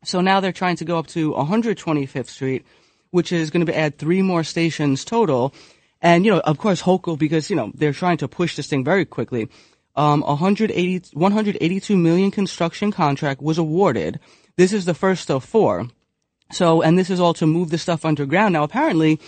So 0.05 0.21
now 0.21 0.41
they're 0.41 0.53
trying 0.53 0.77
to 0.77 0.85
go 0.85 0.99
up 0.99 1.09
to 1.09 1.33
125th 1.33 2.29
Street, 2.29 2.65
which 3.11 3.33
is 3.33 3.51
going 3.51 3.67
to 3.67 3.77
add 3.77 3.99
three 3.99 4.23
more 4.23 4.45
stations 4.45 5.05
total. 5.05 5.53
And, 6.01 6.25
you 6.25 6.31
know, 6.33 6.41
of 6.41 6.59
course, 6.59 6.83
Hochul, 6.83 7.19
because, 7.19 7.51
you 7.51 7.57
know, 7.57 7.73
they're 7.75 7.93
trying 7.93 8.19
to 8.19 8.29
push 8.29 8.57
this 8.57 8.69
thing 8.69 8.85
very 8.85 9.05
quickly. 9.05 9.49
Um, 9.97 10.21
180, 10.21 11.17
182 11.17 11.97
million 11.97 12.31
construction 12.31 12.93
contract 12.93 13.41
was 13.41 13.59
awarded. 13.59 14.21
This 14.57 14.73
is 14.73 14.85
the 14.85 14.95
first 14.95 15.31
of 15.31 15.43
four. 15.43 15.89
So, 16.53 16.83
and 16.83 16.99
this 16.99 17.11
is 17.11 17.19
all 17.19 17.35
to 17.35 17.47
move 17.47 17.71
the 17.71 17.79
stuff 17.79 18.05
underground. 18.05 18.53
Now, 18.53 18.63
apparently, 18.63 19.19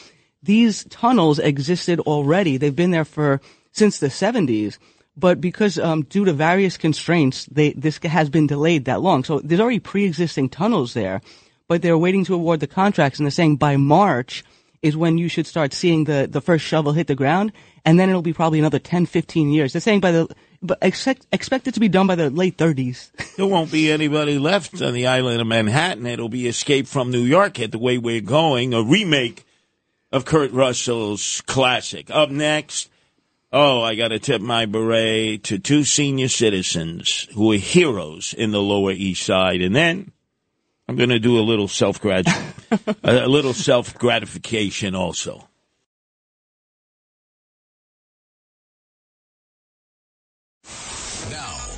these 0.42 0.84
tunnels 0.84 1.38
existed 1.38 2.00
already. 2.00 2.56
They've 2.56 2.74
been 2.74 2.92
there 2.92 3.04
for 3.04 3.40
since 3.72 3.98
the 3.98 4.08
70s, 4.08 4.78
but 5.16 5.40
because 5.40 5.78
um, 5.78 6.02
due 6.04 6.24
to 6.24 6.32
various 6.32 6.76
constraints, 6.76 7.46
they, 7.46 7.72
this 7.72 7.98
has 7.98 8.30
been 8.30 8.46
delayed 8.46 8.84
that 8.84 9.00
long. 9.00 9.24
So 9.24 9.40
there's 9.40 9.60
already 9.60 9.80
pre-existing 9.80 10.48
tunnels 10.48 10.94
there, 10.94 11.20
but 11.66 11.82
they're 11.82 11.98
waiting 11.98 12.24
to 12.26 12.34
award 12.34 12.60
the 12.60 12.66
contracts, 12.66 13.18
and 13.18 13.26
they're 13.26 13.30
saying 13.30 13.56
by 13.56 13.76
March 13.76 14.44
is 14.80 14.96
when 14.96 15.18
you 15.18 15.28
should 15.28 15.46
start 15.46 15.72
seeing 15.72 16.04
the, 16.04 16.28
the 16.30 16.40
first 16.40 16.64
shovel 16.64 16.92
hit 16.92 17.08
the 17.08 17.14
ground, 17.14 17.52
and 17.84 17.98
then 17.98 18.08
it'll 18.08 18.22
be 18.22 18.32
probably 18.32 18.58
another 18.58 18.78
10, 18.78 19.06
15 19.06 19.50
years. 19.50 19.72
They're 19.72 19.80
saying 19.80 20.00
by 20.00 20.12
the, 20.12 20.28
but 20.62 20.78
expect, 20.82 21.26
expect 21.32 21.66
it 21.66 21.74
to 21.74 21.80
be 21.80 21.88
done 21.88 22.06
by 22.06 22.14
the 22.14 22.30
late 22.30 22.56
30s. 22.56 23.10
There 23.38 23.46
won't 23.46 23.70
be 23.70 23.92
anybody 23.92 24.36
left 24.36 24.82
on 24.82 24.94
the 24.94 25.06
island 25.06 25.40
of 25.40 25.46
Manhattan. 25.46 26.06
It'll 26.06 26.28
be 26.28 26.48
Escape 26.48 26.88
from 26.88 27.12
New 27.12 27.22
York 27.22 27.60
at 27.60 27.70
the 27.70 27.78
way 27.78 27.96
we're 27.96 28.20
going, 28.20 28.74
a 28.74 28.82
remake 28.82 29.44
of 30.10 30.24
Kurt 30.24 30.50
Russell's 30.50 31.40
classic. 31.42 32.10
Up 32.10 32.30
next, 32.30 32.90
oh, 33.52 33.82
I 33.82 33.94
got 33.94 34.08
to 34.08 34.18
tip 34.18 34.40
my 34.40 34.66
beret 34.66 35.44
to 35.44 35.58
two 35.58 35.84
senior 35.84 36.28
citizens 36.28 37.28
who 37.34 37.52
are 37.52 37.56
heroes 37.56 38.34
in 38.34 38.50
the 38.50 38.62
Lower 38.62 38.92
East 38.92 39.24
Side. 39.24 39.62
And 39.62 39.74
then 39.74 40.12
I'm 40.88 40.96
going 40.96 41.10
to 41.10 41.18
do 41.18 41.38
a 41.38 41.40
little 41.40 41.68
self 41.68 42.00
a 42.00 42.26
a 43.02 43.28
little 43.28 43.54
self 43.54 43.94
gratification 43.94 44.94
also. 44.94 45.47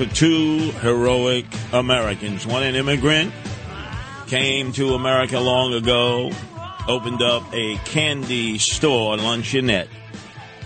for 0.00 0.14
two 0.14 0.70
heroic 0.80 1.44
Americans. 1.74 2.46
One 2.46 2.62
an 2.62 2.74
immigrant, 2.74 3.34
came 4.28 4.72
to 4.72 4.94
America 4.94 5.38
long 5.38 5.74
ago, 5.74 6.30
opened 6.88 7.20
up 7.20 7.42
a 7.52 7.76
candy 7.84 8.56
store, 8.56 9.18
luncheonette, 9.18 9.88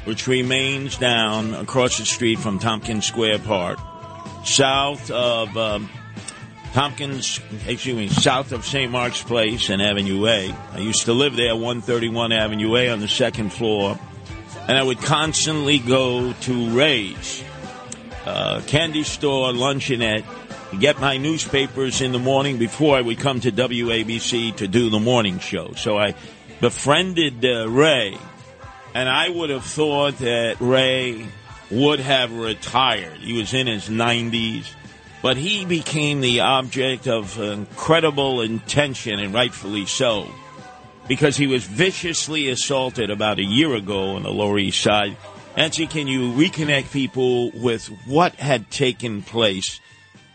which 0.05 0.29
remains 0.29 0.97
down 0.99 1.53
across 1.53 1.99
the 1.99 2.05
street 2.05 2.39
from 2.39 2.61
Tompkins 2.61 3.07
Square 3.07 3.41
Park, 3.41 3.81
south 4.45 5.11
of 5.11 5.57
um, 5.57 5.91
Tompkins, 6.73 7.41
excuse 7.67 7.97
me, 7.97 8.07
south 8.07 8.53
of 8.53 8.65
St. 8.65 8.93
Mark's 8.93 9.25
Place 9.25 9.69
and 9.69 9.83
Avenue 9.83 10.29
A. 10.29 10.55
I 10.71 10.79
used 10.79 11.07
to 11.07 11.13
live 11.13 11.35
there, 11.35 11.57
131 11.57 12.31
Avenue 12.31 12.77
A 12.77 12.89
on 12.91 13.01
the 13.01 13.09
second 13.09 13.53
floor 13.53 13.99
and 14.67 14.79
I 14.79 14.83
would 14.83 14.99
constantly 14.99 15.79
go 15.79 16.33
to 16.33 16.71
Ray's 16.71 17.45
uh, 18.25 18.61
candy 18.67 19.03
store 19.03 19.53
luncheonette 19.53 20.25
to 20.71 20.77
get 20.79 21.01
my 21.01 21.17
newspapers 21.17 22.01
in 22.01 22.13
the 22.13 22.19
morning 22.19 22.59
before 22.59 22.97
I 22.97 23.01
would 23.01 23.19
come 23.19 23.41
to 23.41 23.53
WABC 23.53 24.57
to 24.57 24.69
do 24.69 24.91
the 24.91 24.99
morning 24.99 25.39
show. 25.39 25.73
So 25.75 25.99
I 25.99 26.15
befriended 26.61 27.45
uh, 27.45 27.69
Ray, 27.69 28.17
and 28.95 29.09
I 29.09 29.29
would 29.29 29.51
have 29.51 29.65
thought 29.65 30.19
that 30.19 30.57
Ray 30.61 31.27
would 31.71 32.01
have 32.01 32.33
retired. 32.33 33.19
He 33.19 33.39
was 33.39 33.53
in 33.53 33.67
his 33.67 33.89
90s, 33.89 34.67
but 35.23 35.37
he 35.37 35.65
became 35.65 36.21
the 36.21 36.41
object 36.41 37.09
of 37.09 37.39
incredible 37.39 38.41
intention, 38.41 39.19
and 39.19 39.35
rightfully 39.35 39.87
so 39.87 40.29
because 41.09 41.37
he 41.37 41.47
was 41.47 41.65
viciously 41.65 42.49
assaulted 42.49 43.11
about 43.11 43.39
a 43.39 43.45
year 43.45 43.75
ago 43.75 44.17
on 44.17 44.23
the 44.23 44.31
Lower 44.31 44.59
East 44.59 44.81
Side. 44.81 45.17
Nancy, 45.57 45.87
can 45.87 46.09
you 46.09 46.33
reconnect 46.33 46.91
people 46.91 47.53
with 47.53 47.87
what 48.07 48.35
had 48.35 48.73
taken 48.73 49.23
place 49.23 49.79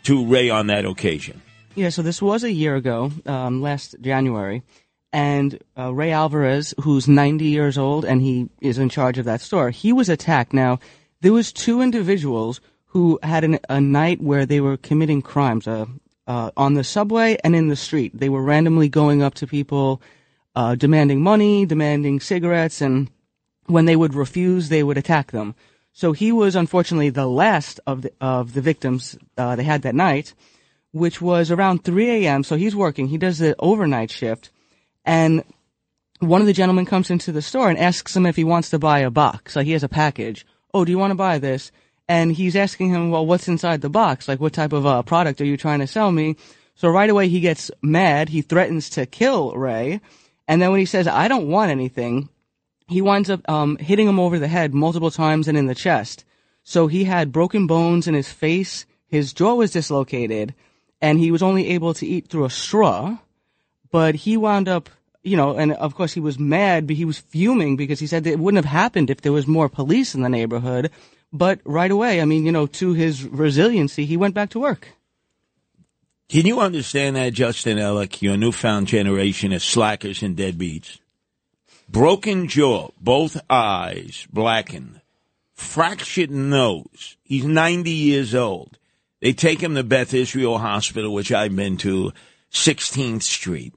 to 0.04 0.26
Ray 0.26 0.50
on 0.50 0.68
that 0.68 0.86
occasion? 0.86 1.42
Yeah, 1.76 1.90
so 1.90 2.02
this 2.02 2.22
was 2.22 2.46
a 2.46 2.52
year 2.52 2.78
ago, 2.78 3.12
um, 3.26 3.62
last 3.62 3.96
January, 4.00 4.64
and 5.12 5.60
uh, 5.78 5.94
Ray 5.94 6.14
Alvarez, 6.14 6.74
who's 6.82 7.10
90 7.10 7.46
years 7.46 7.78
old 7.78 8.06
and 8.06 8.22
he 8.22 8.50
is 8.62 8.78
in 8.78 8.88
charge 8.88 9.18
of 9.18 9.26
that 9.26 9.42
store, 9.42 9.72
he 9.72 9.92
was 9.92 10.08
attacked. 10.08 10.54
Now, 10.54 10.80
there 11.20 11.34
was 11.34 11.52
two 11.52 11.82
individuals 11.82 12.62
who 12.86 13.20
had 13.22 13.44
an, 13.44 13.60
a 13.68 13.82
night 13.82 14.22
where 14.22 14.46
they 14.46 14.62
were 14.62 14.78
committing 14.78 15.22
crimes 15.22 15.68
uh, 15.68 15.86
uh, 16.28 16.52
on 16.56 16.76
the 16.76 16.84
subway 16.86 17.38
and 17.44 17.58
in 17.58 17.68
the 17.68 17.76
street. 17.76 18.18
They 18.18 18.30
were 18.30 18.42
randomly 18.42 18.88
going 18.88 19.22
up 19.22 19.34
to 19.36 19.48
people, 19.48 20.02
uh, 20.56 20.76
demanding 20.76 21.22
money, 21.22 21.66
demanding 21.66 22.22
cigarettes, 22.22 22.80
and 22.80 23.12
when 23.70 23.86
they 23.86 23.96
would 23.96 24.16
refuse, 24.16 24.70
they 24.70 24.84
would 24.84 24.98
attack 24.98 25.32
them. 25.32 25.56
So 25.94 26.12
he 26.12 26.32
was 26.32 26.56
unfortunately 26.56 27.10
the 27.10 27.28
last 27.28 27.80
of 27.86 28.04
the, 28.04 28.12
of 28.22 28.54
the 28.54 28.62
victims 28.62 29.18
uh, 29.38 29.56
they 29.56 29.64
had 29.64 29.84
that 29.84 29.96
night, 29.96 30.34
which 30.92 31.22
was 31.22 31.52
around 31.52 31.84
3 31.84 32.26
a.m. 32.26 32.44
So 32.44 32.56
he's 32.56 32.76
working. 32.76 33.08
He 33.08 33.18
does 33.18 33.38
the 33.38 33.56
overnight 33.60 34.12
shift, 34.12 34.50
and 35.06 35.44
one 36.20 36.42
of 36.42 36.48
the 36.48 36.54
gentlemen 36.54 36.86
comes 36.86 37.10
into 37.10 37.32
the 37.32 37.42
store 37.42 37.70
and 37.70 37.80
asks 37.80 38.16
him 38.16 38.26
if 38.26 38.36
he 38.36 38.44
wants 38.44 38.70
to 38.72 38.80
buy 38.80 39.00
a 39.00 39.10
box. 39.10 39.54
So 39.54 39.62
he 39.62 39.72
has 39.72 39.84
a 39.84 39.90
package. 39.90 40.46
Oh, 40.74 40.84
do 40.84 40.92
you 40.92 40.98
want 40.98 41.12
to 41.12 41.16
buy 41.16 41.38
this? 41.38 41.72
And 42.08 42.32
he's 42.32 42.56
asking 42.56 42.90
him, 42.90 43.12
well, 43.12 43.26
what's 43.26 43.48
inside 43.48 43.82
the 43.82 43.90
box? 43.90 44.28
Like, 44.28 44.40
what 44.40 44.54
type 44.54 44.74
of 44.74 44.86
uh, 44.86 45.04
product 45.04 45.40
are 45.42 45.46
you 45.46 45.58
trying 45.58 45.80
to 45.80 45.88
sell 45.88 46.12
me? 46.12 46.36
So 46.76 46.90
right 46.90 47.10
away 47.10 47.28
he 47.30 47.40
gets 47.40 47.72
mad. 47.82 48.30
He 48.30 48.42
threatens 48.42 48.90
to 48.92 49.06
kill 49.06 49.54
Ray. 49.54 50.02
And 50.48 50.62
then 50.62 50.72
when 50.72 50.80
he 50.80 50.86
says, 50.86 51.08
I 51.08 51.28
don't 51.28 51.48
want 51.48 51.72
anything, 51.72 52.30
he 52.90 53.02
winds 53.02 53.30
up 53.30 53.48
um, 53.48 53.78
hitting 53.78 54.08
him 54.08 54.20
over 54.20 54.40
the 54.40 54.48
head 54.48 54.74
multiple 54.74 55.12
times 55.12 55.48
and 55.48 55.58
in 55.58 55.68
the 55.68 55.76
chest. 55.76 56.26
So 56.64 56.88
he 56.88 57.04
had 57.04 57.32
broken 57.32 57.68
bones 57.68 58.08
in 58.08 58.14
his 58.14 58.32
face. 58.32 58.86
His 59.08 59.32
jaw 59.34 59.56
was 59.56 59.72
dislocated, 59.72 60.54
and 61.02 61.20
he 61.20 61.32
was 61.32 61.44
only 61.44 61.70
able 61.70 61.94
to 61.94 62.06
eat 62.06 62.28
through 62.28 62.46
a 62.46 62.50
straw. 62.50 63.18
But 63.92 64.16
he 64.16 64.38
wound 64.38 64.68
up, 64.68 64.90
you 65.24 65.38
know, 65.38 65.56
and 65.56 65.74
of 65.74 65.96
course 65.96 66.14
he 66.14 66.20
was 66.20 66.38
mad, 66.38 66.88
but 66.88 66.96
he 66.96 67.06
was 67.06 67.20
fuming 67.20 67.76
because 67.76 68.00
he 68.00 68.08
said 68.08 68.26
it 68.26 68.40
wouldn't 68.40 68.64
have 68.64 68.72
happened 68.72 69.10
if 69.10 69.22
there 69.22 69.32
was 69.32 69.48
more 69.48 69.70
police 69.70 70.14
in 70.14 70.22
the 70.22 70.30
neighborhood. 70.30 70.92
But 71.32 71.60
right 71.64 71.92
away, 71.92 72.22
I 72.22 72.26
mean, 72.26 72.46
you 72.46 72.52
know, 72.52 72.68
to 72.68 72.94
his 72.94 73.24
resiliency, 73.24 74.06
he 74.06 74.18
went 74.18 74.34
back 74.34 74.50
to 74.52 74.60
work. 74.60 74.90
Can 76.28 76.46
you 76.46 76.60
understand 76.60 77.16
that, 77.16 77.34
Justin 77.34 77.80
Ellick, 77.80 78.22
your 78.22 78.38
newfound 78.38 78.86
generation 78.86 79.52
of 79.52 79.64
slackers 79.64 80.22
and 80.22 80.38
deadbeats? 80.38 80.99
Broken 81.92 82.48
jaw, 82.48 82.90
both 83.02 83.42
eyes 83.50 84.28
blackened, 84.32 85.02
fractured 85.56 86.30
nose. 86.30 87.18
He's 87.24 87.46
90 87.46 87.90
years 87.90 88.36
old. 88.36 88.78
They 89.22 89.34
take 89.34 89.60
him 89.62 89.74
to 89.74 89.84
Beth 89.84 90.14
Israel 90.14 90.60
Hospital, 90.60 91.12
which 91.12 91.32
I've 91.32 91.56
been 91.56 91.78
to, 91.78 92.14
16th 92.52 93.24
Street. 93.24 93.74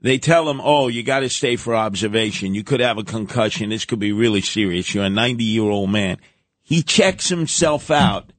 They 0.00 0.18
tell 0.18 0.48
him, 0.48 0.60
oh, 0.62 0.86
you 0.86 1.02
got 1.02 1.20
to 1.20 1.28
stay 1.28 1.56
for 1.56 1.74
observation. 1.74 2.54
You 2.54 2.62
could 2.62 2.78
have 2.78 2.98
a 2.98 3.04
concussion. 3.04 3.70
This 3.70 3.84
could 3.84 3.98
be 3.98 4.12
really 4.12 4.40
serious. 4.40 4.94
You're 4.94 5.04
a 5.04 5.10
90 5.10 5.42
year 5.42 5.64
old 5.64 5.90
man. 5.90 6.18
He 6.62 6.82
checks 6.82 7.28
himself 7.28 7.90
out. 7.90 8.32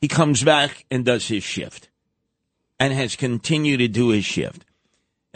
He 0.00 0.06
comes 0.06 0.44
back 0.44 0.84
and 0.92 1.04
does 1.04 1.26
his 1.26 1.42
shift 1.42 1.88
and 2.78 2.92
has 2.92 3.16
continued 3.16 3.78
to 3.78 3.88
do 3.88 4.10
his 4.10 4.24
shift. 4.24 4.64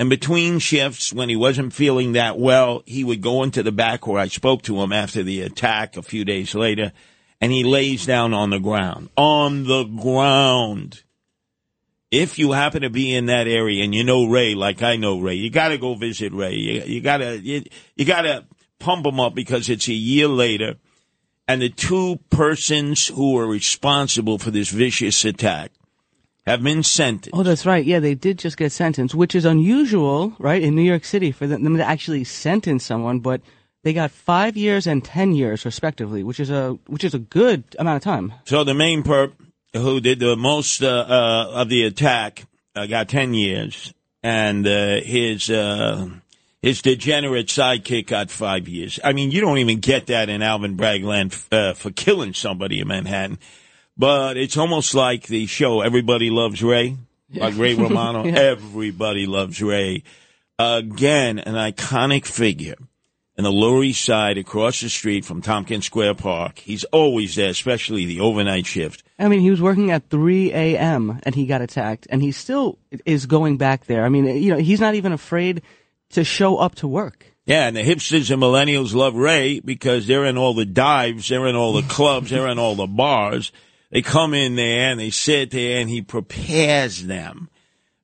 And 0.01 0.09
between 0.09 0.61
shifts, 0.61 1.13
when 1.13 1.29
he 1.29 1.37
wasn't 1.37 1.75
feeling 1.75 2.13
that 2.13 2.39
well, 2.39 2.83
he 2.87 3.05
would 3.05 3.21
go 3.21 3.43
into 3.43 3.63
the 3.63 3.71
back 3.71 4.07
where 4.07 4.19
I 4.19 4.29
spoke 4.29 4.63
to 4.63 4.81
him 4.81 4.95
after 4.95 5.23
the 5.23 5.43
attack 5.43 5.95
a 5.99 6.01
few 6.01 6.25
days 6.25 6.55
later, 6.55 6.93
and 7.39 7.53
he 7.53 7.65
lays 7.65 8.07
down 8.07 8.33
on 8.33 8.49
the 8.49 8.59
ground. 8.59 9.11
On 9.19 9.65
the 9.65 9.85
ground. 9.85 11.03
If 12.11 12.39
you 12.39 12.53
happen 12.53 12.81
to 12.81 12.89
be 12.89 13.15
in 13.15 13.27
that 13.27 13.47
area 13.47 13.85
and 13.85 13.95
you 13.95 14.03
know 14.03 14.25
Ray, 14.25 14.55
like 14.55 14.83
I 14.83 14.97
know 14.97 15.21
Ray, 15.21 15.35
you 15.35 15.51
gotta 15.51 15.77
go 15.77 15.95
visit 15.95 16.33
Ray. 16.33 16.55
You, 16.55 16.81
you 16.81 17.01
gotta, 17.03 17.39
you, 17.39 17.65
you 17.95 18.07
gotta 18.07 18.47
pump 18.79 19.05
him 19.05 19.21
up 19.21 19.35
because 19.35 19.69
it's 19.69 19.87
a 19.87 19.93
year 19.93 20.29
later, 20.29 20.77
and 21.47 21.61
the 21.61 21.69
two 21.69 22.19
persons 22.31 23.09
who 23.09 23.35
were 23.35 23.47
responsible 23.47 24.39
for 24.39 24.51
this 24.51 24.71
vicious 24.71 25.27
attack 25.27 25.73
have 26.47 26.63
been 26.63 26.83
sentenced. 26.83 27.31
Oh, 27.33 27.43
that's 27.43 27.67
right. 27.67 27.85
Yeah, 27.85 28.01
they 28.01 28.15
did 28.15 28.39
just 28.39 28.57
get 28.57 28.73
sentenced, 28.73 29.15
which 29.15 29.35
is 29.35 29.45
unusual, 29.45 30.35
right, 30.39 30.63
in 30.63 30.75
New 30.75 30.83
York 30.83 31.05
City 31.05 31.33
for 31.33 31.47
them 31.47 31.77
to 31.77 31.85
actually 31.85 32.25
sentence 32.25 32.85
someone, 32.85 33.21
but 33.21 33.41
they 33.83 33.93
got 33.93 34.11
five 34.11 34.57
years 34.57 34.87
and 34.87 35.05
ten 35.05 35.33
years 35.33 35.65
respectively, 35.65 36.23
which 36.23 36.41
is 36.41 36.51
a 36.51 36.79
which 36.87 37.05
is 37.05 37.15
a 37.15 37.19
good 37.19 37.65
amount 37.79 37.97
of 37.97 38.03
time. 38.03 38.33
So 38.45 38.65
the 38.65 38.75
main 38.75 39.03
perp 39.03 39.33
who 39.73 40.01
did 40.01 40.19
the 40.19 40.37
most 40.37 40.83
uh, 40.83 40.89
uh, 40.89 41.51
of 41.55 41.69
the 41.69 41.85
attack 41.85 42.45
uh, 42.75 42.87
got 42.87 43.09
ten 43.09 43.35
years, 43.35 43.95
and 44.23 44.67
uh, 44.67 45.01
his 45.01 45.49
uh, 45.49 46.09
his 46.61 46.83
degenerate 46.83 47.47
sidekick 47.47 48.09
got 48.09 48.31
five 48.31 48.69
years. 48.69 49.01
I 49.03 49.13
mean, 49.13 49.31
you 49.31 49.41
don't 49.41 49.59
even 49.59 49.81
get 49.81 50.07
that 50.07 50.29
in 50.29 50.43
Alvin 50.43 50.77
Bragg 50.77 51.03
land 51.03 51.37
uh, 51.51 51.73
for 51.75 51.91
killing 51.91 52.35
somebody 52.35 52.81
in 52.81 52.89
Manhattan. 52.89 53.39
But 54.01 54.39
it's 54.39 54.57
almost 54.57 54.95
like 54.95 55.27
the 55.27 55.45
show 55.45 55.83
Everybody 55.83 56.31
Loves 56.31 56.63
Ray, 56.63 56.97
like 57.35 57.59
Ray 57.59 57.75
Romano. 57.75 58.25
Yeah. 58.31 58.39
Everybody 58.39 59.27
loves 59.27 59.61
Ray. 59.61 60.05
Again, 60.59 61.39
an 61.39 61.55
iconic 61.55 62.25
figure 62.25 62.77
in 63.37 63.45
the 63.45 63.53
Lower 63.53 63.85
East 63.85 64.03
Side 64.03 64.39
across 64.39 64.81
the 64.81 64.89
street 64.89 65.27
from 65.27 65.43
Tompkins 65.43 65.85
Square 65.85 66.15
Park. 66.15 66.61
He's 66.61 66.85
always 66.85 67.35
there, 67.35 67.51
especially 67.51 68.07
the 68.07 68.21
overnight 68.21 68.65
shift. 68.65 69.03
I 69.19 69.29
mean, 69.29 69.41
he 69.41 69.51
was 69.51 69.61
working 69.61 69.91
at 69.91 70.09
3 70.09 70.51
a.m. 70.55 71.21
and 71.25 71.35
he 71.35 71.45
got 71.45 71.61
attacked, 71.61 72.07
and 72.09 72.23
he 72.23 72.33
still 72.33 72.79
is 73.05 73.27
going 73.27 73.59
back 73.59 73.85
there. 73.85 74.07
I 74.07 74.09
mean, 74.09 74.25
you 74.25 74.55
know, 74.55 74.61
he's 74.61 74.81
not 74.81 74.95
even 74.95 75.13
afraid 75.13 75.61
to 76.13 76.25
show 76.25 76.57
up 76.57 76.77
to 76.77 76.89
work. 76.89 77.27
Yeah, 77.45 77.67
and 77.67 77.77
the 77.77 77.83
hipsters 77.83 78.31
and 78.31 78.43
millennials 78.43 78.95
love 78.95 79.15
Ray 79.15 79.61
because 79.61 80.07
they're 80.07 80.25
in 80.25 80.39
all 80.39 80.55
the 80.55 80.65
dives, 80.65 81.29
they're 81.29 81.47
in 81.47 81.57
all 81.57 81.75
the 81.75 81.83
clubs, 81.83 82.31
they're 82.31 82.49
in 82.49 82.59
all 82.59 82.77
the 82.77 82.87
bars. 82.87 83.53
They 83.91 84.03
come 84.03 84.35
in 84.35 84.57
there 84.57 84.91
and 84.91 85.01
they 85.01 85.11
sit 85.11 85.51
there 85.51 85.81
and 85.81 85.91
he 85.91 86.03
prepares 86.03 87.05
them, 87.07 87.49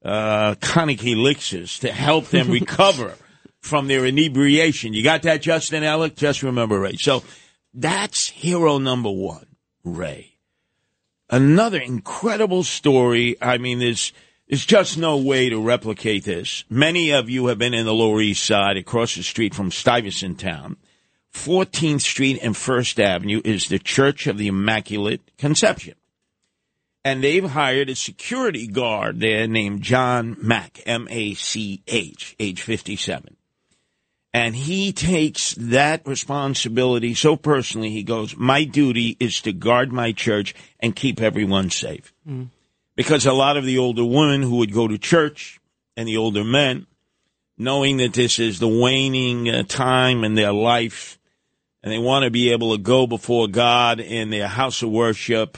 uh, 0.04 0.56
conic 0.60 1.04
elixirs 1.04 1.78
to 1.80 1.92
help 1.92 2.26
them 2.26 2.50
recover 2.50 3.14
from 3.60 3.86
their 3.86 4.04
inebriation. 4.04 4.94
You 4.94 5.02
got 5.02 5.22
that, 5.22 5.42
Justin 5.42 5.84
Alec? 5.84 6.16
Just 6.16 6.42
remember 6.42 6.80
Ray. 6.80 6.96
So 6.96 7.22
that's 7.72 8.28
hero 8.28 8.78
number 8.78 9.10
one, 9.10 9.46
Ray. 9.84 10.32
Another 11.28 11.80
incredible 11.80 12.62
story. 12.62 13.36
I 13.42 13.58
mean, 13.58 13.78
there's, 13.78 14.12
there's 14.48 14.64
just 14.64 14.96
no 14.96 15.18
way 15.18 15.50
to 15.50 15.60
replicate 15.60 16.24
this. 16.24 16.64
Many 16.70 17.10
of 17.10 17.28
you 17.28 17.46
have 17.46 17.58
been 17.58 17.74
in 17.74 17.84
the 17.84 17.94
Lower 17.94 18.20
East 18.20 18.44
Side 18.44 18.76
across 18.76 19.16
the 19.16 19.22
street 19.22 19.54
from 19.54 19.70
Stuyvesant 19.70 20.38
Town. 20.38 20.76
14th 21.36 22.00
Street 22.00 22.40
and 22.42 22.56
First 22.56 22.98
Avenue 22.98 23.40
is 23.44 23.68
the 23.68 23.78
Church 23.78 24.26
of 24.26 24.38
the 24.38 24.48
Immaculate 24.48 25.20
Conception. 25.38 25.94
And 27.04 27.22
they've 27.22 27.48
hired 27.48 27.88
a 27.88 27.94
security 27.94 28.66
guard 28.66 29.20
there 29.20 29.46
named 29.46 29.82
John 29.82 30.36
Mack, 30.40 30.80
M 30.86 31.06
A 31.08 31.34
C 31.34 31.82
H, 31.86 32.34
age 32.40 32.62
57. 32.62 33.36
And 34.34 34.56
he 34.56 34.92
takes 34.92 35.54
that 35.54 36.06
responsibility 36.06 37.14
so 37.14 37.36
personally. 37.36 37.90
He 37.90 38.02
goes, 38.02 38.36
My 38.36 38.64
duty 38.64 39.16
is 39.20 39.40
to 39.42 39.52
guard 39.52 39.92
my 39.92 40.10
church 40.12 40.52
and 40.80 40.96
keep 40.96 41.20
everyone 41.22 41.70
safe. 41.70 42.12
Because 42.96 43.24
a 43.24 43.32
lot 43.32 43.56
of 43.56 43.64
the 43.64 43.78
older 43.78 44.04
women 44.04 44.42
who 44.42 44.56
would 44.56 44.72
go 44.72 44.88
to 44.88 44.98
church 44.98 45.60
and 45.96 46.08
the 46.08 46.16
older 46.16 46.44
men, 46.44 46.86
knowing 47.56 47.98
that 47.98 48.14
this 48.14 48.38
is 48.38 48.58
the 48.58 48.68
waning 48.68 49.48
uh, 49.48 49.62
time 49.62 50.24
in 50.24 50.34
their 50.34 50.52
life, 50.52 51.15
and 51.86 51.92
they 51.92 51.98
want 51.98 52.24
to 52.24 52.32
be 52.32 52.50
able 52.50 52.76
to 52.76 52.82
go 52.82 53.06
before 53.06 53.46
God 53.46 54.00
in 54.00 54.30
their 54.30 54.48
house 54.48 54.82
of 54.82 54.90
worship 54.90 55.56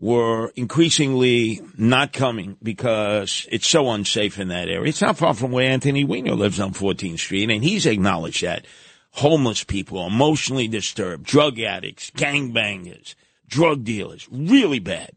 were 0.00 0.48
increasingly 0.56 1.60
not 1.78 2.12
coming 2.12 2.56
because 2.60 3.46
it's 3.52 3.68
so 3.68 3.88
unsafe 3.88 4.40
in 4.40 4.48
that 4.48 4.68
area. 4.68 4.88
It's 4.88 5.00
not 5.00 5.18
far 5.18 5.32
from 5.32 5.52
where 5.52 5.70
Anthony 5.70 6.02
Weiner 6.02 6.34
lives 6.34 6.58
on 6.58 6.72
14th 6.72 7.20
Street, 7.20 7.50
and 7.50 7.62
he's 7.62 7.86
acknowledged 7.86 8.42
that. 8.42 8.66
Homeless 9.12 9.62
people, 9.62 10.04
emotionally 10.04 10.66
disturbed, 10.66 11.24
drug 11.24 11.60
addicts, 11.60 12.10
gangbangers, 12.10 13.14
drug 13.46 13.84
dealers, 13.84 14.26
really 14.28 14.80
bad. 14.80 15.12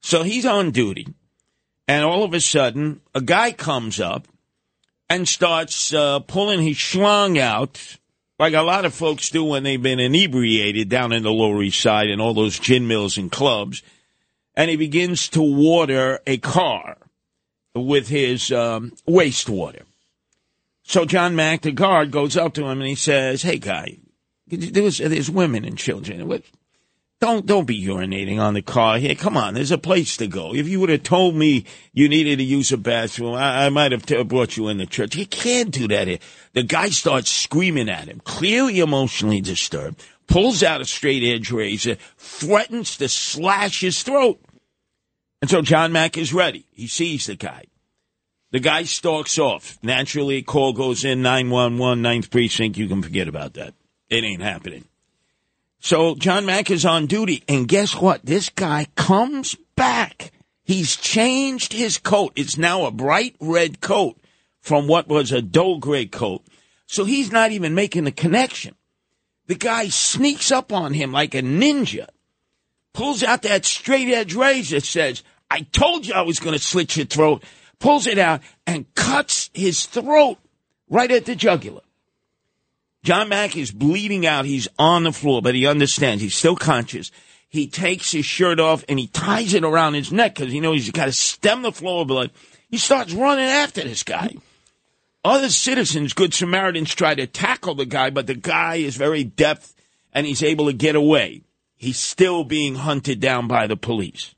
So 0.00 0.24
he's 0.24 0.46
on 0.46 0.72
duty, 0.72 1.06
and 1.86 2.04
all 2.04 2.24
of 2.24 2.34
a 2.34 2.40
sudden, 2.40 3.02
a 3.14 3.20
guy 3.20 3.52
comes 3.52 4.00
up 4.00 4.26
and 5.08 5.28
starts 5.28 5.94
uh, 5.94 6.18
pulling 6.18 6.60
his 6.60 6.76
schlong 6.76 7.38
out 7.38 7.98
like 8.38 8.54
a 8.54 8.62
lot 8.62 8.84
of 8.84 8.94
folks 8.94 9.30
do 9.30 9.44
when 9.44 9.62
they've 9.62 9.82
been 9.82 10.00
inebriated 10.00 10.88
down 10.88 11.12
in 11.12 11.22
the 11.22 11.32
Lower 11.32 11.62
East 11.62 11.80
Side 11.80 12.08
and 12.08 12.20
all 12.20 12.34
those 12.34 12.58
gin 12.58 12.86
mills 12.86 13.18
and 13.18 13.32
clubs. 13.32 13.82
And 14.54 14.70
he 14.70 14.76
begins 14.76 15.28
to 15.30 15.42
water 15.42 16.20
a 16.26 16.38
car 16.38 16.96
with 17.74 18.08
his 18.08 18.50
um, 18.52 18.92
wastewater. 19.06 19.82
So 20.82 21.04
John 21.04 21.36
Mack, 21.36 21.62
the 21.62 21.72
guard, 21.72 22.10
goes 22.10 22.36
up 22.36 22.54
to 22.54 22.64
him 22.64 22.80
and 22.80 22.88
he 22.88 22.94
says, 22.94 23.42
Hey, 23.42 23.58
guy, 23.58 23.98
there's, 24.46 24.98
there's 24.98 25.30
women 25.30 25.64
and 25.64 25.76
children. 25.76 26.26
What, 26.26 26.42
Don't 27.20 27.46
don't 27.46 27.66
be 27.66 27.84
urinating 27.84 28.38
on 28.38 28.54
the 28.54 28.62
car 28.62 28.98
here. 28.98 29.16
Come 29.16 29.36
on, 29.36 29.54
there's 29.54 29.72
a 29.72 29.78
place 29.78 30.16
to 30.18 30.28
go. 30.28 30.54
If 30.54 30.68
you 30.68 30.78
would 30.78 30.88
have 30.88 31.02
told 31.02 31.34
me 31.34 31.64
you 31.92 32.08
needed 32.08 32.36
to 32.36 32.44
use 32.44 32.70
a 32.70 32.76
bathroom, 32.76 33.34
I, 33.34 33.66
I 33.66 33.68
might 33.70 33.90
have 33.90 34.06
t- 34.06 34.22
brought 34.22 34.56
you 34.56 34.68
in 34.68 34.78
the 34.78 34.86
church. 34.86 35.16
You 35.16 35.26
can't 35.26 35.72
do 35.72 35.88
that 35.88 36.06
here. 36.06 36.18
The 36.52 36.62
guy 36.62 36.90
starts 36.90 37.28
screaming 37.28 37.88
at 37.88 38.06
him, 38.06 38.20
clearly 38.20 38.78
emotionally 38.78 39.40
disturbed, 39.40 40.00
pulls 40.28 40.62
out 40.62 40.80
a 40.80 40.84
straight 40.84 41.24
edge 41.24 41.50
razor, 41.50 41.96
threatens 42.18 42.96
to 42.98 43.08
slash 43.08 43.80
his 43.80 44.00
throat. 44.04 44.40
And 45.42 45.50
so 45.50 45.60
John 45.60 45.90
Mack 45.90 46.16
is 46.16 46.32
ready. 46.32 46.66
He 46.70 46.86
sees 46.86 47.26
the 47.26 47.34
guy. 47.34 47.64
The 48.52 48.60
guy 48.60 48.84
stalks 48.84 49.38
off. 49.38 49.76
Naturally, 49.82 50.42
call 50.42 50.72
goes 50.72 51.04
in 51.04 51.22
911, 51.22 52.02
9th 52.02 52.30
precinct. 52.30 52.78
You 52.78 52.86
can 52.86 53.02
forget 53.02 53.26
about 53.28 53.54
that. 53.54 53.74
It 54.08 54.24
ain't 54.24 54.40
happening. 54.40 54.84
So 55.80 56.14
John 56.14 56.44
Mack 56.44 56.70
is 56.70 56.84
on 56.84 57.06
duty, 57.06 57.44
and 57.48 57.68
guess 57.68 57.94
what? 57.94 58.24
This 58.24 58.48
guy 58.48 58.86
comes 58.96 59.56
back. 59.76 60.32
He's 60.64 60.96
changed 60.96 61.72
his 61.72 61.98
coat. 61.98 62.32
It's 62.36 62.58
now 62.58 62.84
a 62.84 62.90
bright 62.90 63.36
red 63.40 63.80
coat 63.80 64.18
from 64.60 64.86
what 64.86 65.08
was 65.08 65.32
a 65.32 65.40
dull 65.40 65.78
gray 65.78 66.06
coat. 66.06 66.42
So 66.86 67.04
he's 67.04 67.30
not 67.30 67.52
even 67.52 67.74
making 67.74 68.04
the 68.04 68.12
connection. 68.12 68.74
The 69.46 69.54
guy 69.54 69.88
sneaks 69.88 70.52
up 70.52 70.72
on 70.72 70.92
him 70.92 71.12
like 71.12 71.34
a 71.34 71.42
ninja, 71.42 72.06
pulls 72.92 73.22
out 73.22 73.42
that 73.42 73.64
straight 73.64 74.12
edge 74.12 74.34
razor, 74.34 74.80
says, 74.80 75.22
I 75.50 75.60
told 75.60 76.06
you 76.06 76.12
I 76.12 76.22
was 76.22 76.40
going 76.40 76.52
to 76.52 76.62
slit 76.62 76.96
your 76.96 77.06
throat, 77.06 77.42
pulls 77.78 78.06
it 78.06 78.18
out 78.18 78.42
and 78.66 78.92
cuts 78.94 79.48
his 79.54 79.86
throat 79.86 80.38
right 80.90 81.10
at 81.10 81.24
the 81.24 81.34
jugular. 81.34 81.80
John 83.02 83.28
Mack 83.28 83.56
is 83.56 83.70
bleeding 83.70 84.26
out. 84.26 84.44
He's 84.44 84.68
on 84.78 85.04
the 85.04 85.12
floor, 85.12 85.40
but 85.40 85.54
he 85.54 85.66
understands. 85.66 86.22
He's 86.22 86.34
still 86.34 86.56
conscious. 86.56 87.10
He 87.48 87.66
takes 87.66 88.12
his 88.12 88.26
shirt 88.26 88.60
off 88.60 88.84
and 88.88 88.98
he 88.98 89.06
ties 89.06 89.54
it 89.54 89.64
around 89.64 89.94
his 89.94 90.12
neck 90.12 90.34
because 90.34 90.52
he 90.52 90.60
knows 90.60 90.84
he's 90.84 90.90
got 90.90 91.06
to 91.06 91.12
stem 91.12 91.62
the 91.62 91.72
flow 91.72 92.00
of 92.00 92.08
blood. 92.08 92.30
He 92.68 92.76
starts 92.76 93.14
running 93.14 93.46
after 93.46 93.82
this 93.82 94.02
guy. 94.02 94.34
Other 95.24 95.48
citizens, 95.48 96.12
good 96.12 96.34
Samaritans, 96.34 96.94
try 96.94 97.14
to 97.14 97.26
tackle 97.26 97.74
the 97.74 97.86
guy, 97.86 98.10
but 98.10 98.26
the 98.26 98.34
guy 98.34 98.76
is 98.76 98.96
very 98.96 99.24
deft 99.24 99.72
and 100.12 100.26
he's 100.26 100.42
able 100.42 100.66
to 100.66 100.72
get 100.72 100.94
away. 100.94 101.42
He's 101.76 101.98
still 101.98 102.44
being 102.44 102.74
hunted 102.74 103.20
down 103.20 103.48
by 103.48 103.66
the 103.66 103.76
police. 103.76 104.34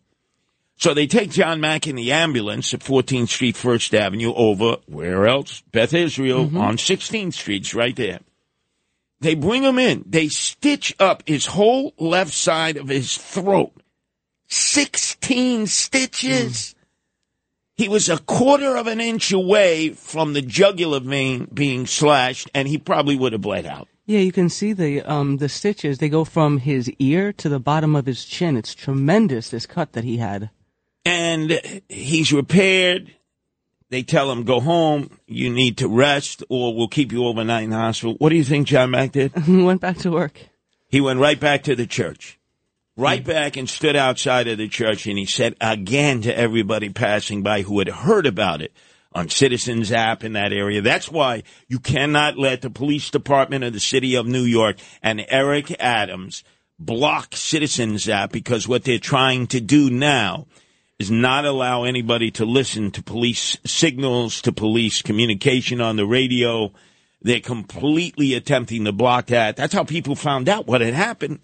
So 0.76 0.94
they 0.94 1.06
take 1.06 1.30
John 1.30 1.60
Mack 1.60 1.86
in 1.86 1.96
the 1.96 2.12
ambulance 2.12 2.72
at 2.72 2.80
14th 2.80 3.28
Street, 3.28 3.56
First 3.56 3.94
Avenue, 3.94 4.32
over 4.34 4.76
where 4.86 5.26
else? 5.26 5.62
Beth 5.72 5.92
Israel 5.92 6.46
mm-hmm. 6.46 6.56
on 6.56 6.76
16th 6.76 7.34
Street, 7.34 7.74
right 7.74 7.94
there. 7.94 8.20
They 9.20 9.34
bring 9.34 9.62
him 9.62 9.78
in. 9.78 10.04
They 10.06 10.28
stitch 10.28 10.94
up 10.98 11.22
his 11.26 11.46
whole 11.46 11.94
left 11.98 12.32
side 12.32 12.76
of 12.76 12.88
his 12.88 13.16
throat. 13.16 13.72
16 14.48 15.66
stitches. 15.66 16.74
He 17.76 17.88
was 17.88 18.08
a 18.08 18.18
quarter 18.18 18.76
of 18.76 18.86
an 18.86 19.00
inch 19.00 19.32
away 19.32 19.90
from 19.90 20.32
the 20.32 20.42
jugular 20.42 21.00
vein 21.00 21.48
being 21.52 21.86
slashed, 21.86 22.50
and 22.54 22.68
he 22.68 22.76
probably 22.76 23.16
would 23.16 23.32
have 23.32 23.42
bled 23.42 23.64
out. 23.64 23.88
Yeah, 24.06 24.20
you 24.20 24.32
can 24.32 24.48
see 24.48 24.72
the 24.72 25.02
um 25.02 25.36
the 25.36 25.48
stitches. 25.48 25.98
They 25.98 26.08
go 26.08 26.24
from 26.24 26.58
his 26.58 26.90
ear 26.98 27.32
to 27.34 27.48
the 27.48 27.60
bottom 27.60 27.94
of 27.94 28.06
his 28.06 28.24
chin. 28.24 28.56
It's 28.56 28.74
tremendous 28.74 29.50
this 29.50 29.66
cut 29.66 29.92
that 29.92 30.04
he 30.04 30.16
had. 30.16 30.50
And 31.04 31.82
he's 31.88 32.32
repaired. 32.32 33.14
They 33.90 34.04
tell 34.04 34.30
him, 34.30 34.44
go 34.44 34.60
home. 34.60 35.18
You 35.26 35.50
need 35.50 35.78
to 35.78 35.88
rest, 35.88 36.44
or 36.48 36.74
we'll 36.74 36.88
keep 36.88 37.12
you 37.12 37.26
overnight 37.26 37.64
in 37.64 37.70
the 37.70 37.76
hospital. 37.76 38.14
What 38.18 38.30
do 38.30 38.36
you 38.36 38.44
think 38.44 38.68
John 38.68 38.90
Mack 38.92 39.12
did? 39.12 39.36
he 39.44 39.62
went 39.62 39.80
back 39.80 39.98
to 39.98 40.10
work. 40.10 40.40
He 40.88 41.00
went 41.00 41.20
right 41.20 41.38
back 41.38 41.64
to 41.64 41.74
the 41.74 41.86
church. 41.86 42.38
Right 42.96 43.22
hmm. 43.22 43.30
back 43.30 43.56
and 43.56 43.68
stood 43.68 43.96
outside 43.96 44.48
of 44.48 44.58
the 44.58 44.68
church 44.68 45.06
and 45.06 45.18
he 45.18 45.26
said 45.26 45.56
again 45.60 46.22
to 46.22 46.36
everybody 46.36 46.88
passing 46.88 47.42
by 47.42 47.62
who 47.62 47.78
had 47.78 47.88
heard 47.88 48.26
about 48.26 48.62
it 48.62 48.72
on 49.12 49.28
Citizens 49.28 49.90
app 49.90 50.22
in 50.22 50.34
that 50.34 50.52
area. 50.52 50.82
That's 50.82 51.10
why 51.10 51.42
you 51.66 51.78
cannot 51.78 52.38
let 52.38 52.62
the 52.62 52.70
police 52.70 53.10
department 53.10 53.64
of 53.64 53.72
the 53.72 53.80
city 53.80 54.14
of 54.14 54.26
New 54.26 54.42
York 54.42 54.76
and 55.02 55.24
Eric 55.28 55.74
Adams 55.80 56.44
block 56.78 57.34
Citizens 57.34 58.08
app 58.08 58.32
because 58.32 58.68
what 58.68 58.84
they're 58.84 58.98
trying 58.98 59.46
to 59.48 59.60
do 59.60 59.90
now 59.90 60.46
is 61.00 61.10
not 61.10 61.46
allow 61.46 61.84
anybody 61.84 62.30
to 62.30 62.44
listen 62.44 62.90
to 62.90 63.02
police 63.02 63.56
signals, 63.64 64.42
to 64.42 64.52
police 64.52 65.00
communication 65.00 65.80
on 65.80 65.96
the 65.96 66.06
radio. 66.06 66.70
They're 67.22 67.40
completely 67.40 68.34
attempting 68.34 68.84
to 68.84 68.92
block 68.92 69.28
that. 69.28 69.56
That's 69.56 69.72
how 69.72 69.84
people 69.84 70.14
found 70.14 70.46
out 70.46 70.66
what 70.66 70.82
had 70.82 70.92
happened. 70.92 71.40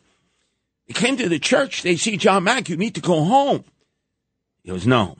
They 0.86 0.92
came 0.92 1.16
to 1.16 1.28
the 1.30 1.38
church. 1.38 1.82
They 1.82 1.96
see 1.96 2.18
John 2.18 2.44
Mack. 2.44 2.68
You 2.68 2.76
need 2.76 2.94
to 2.96 3.00
go 3.00 3.24
home. 3.24 3.64
He 4.62 4.70
goes, 4.70 4.86
no, 4.86 5.16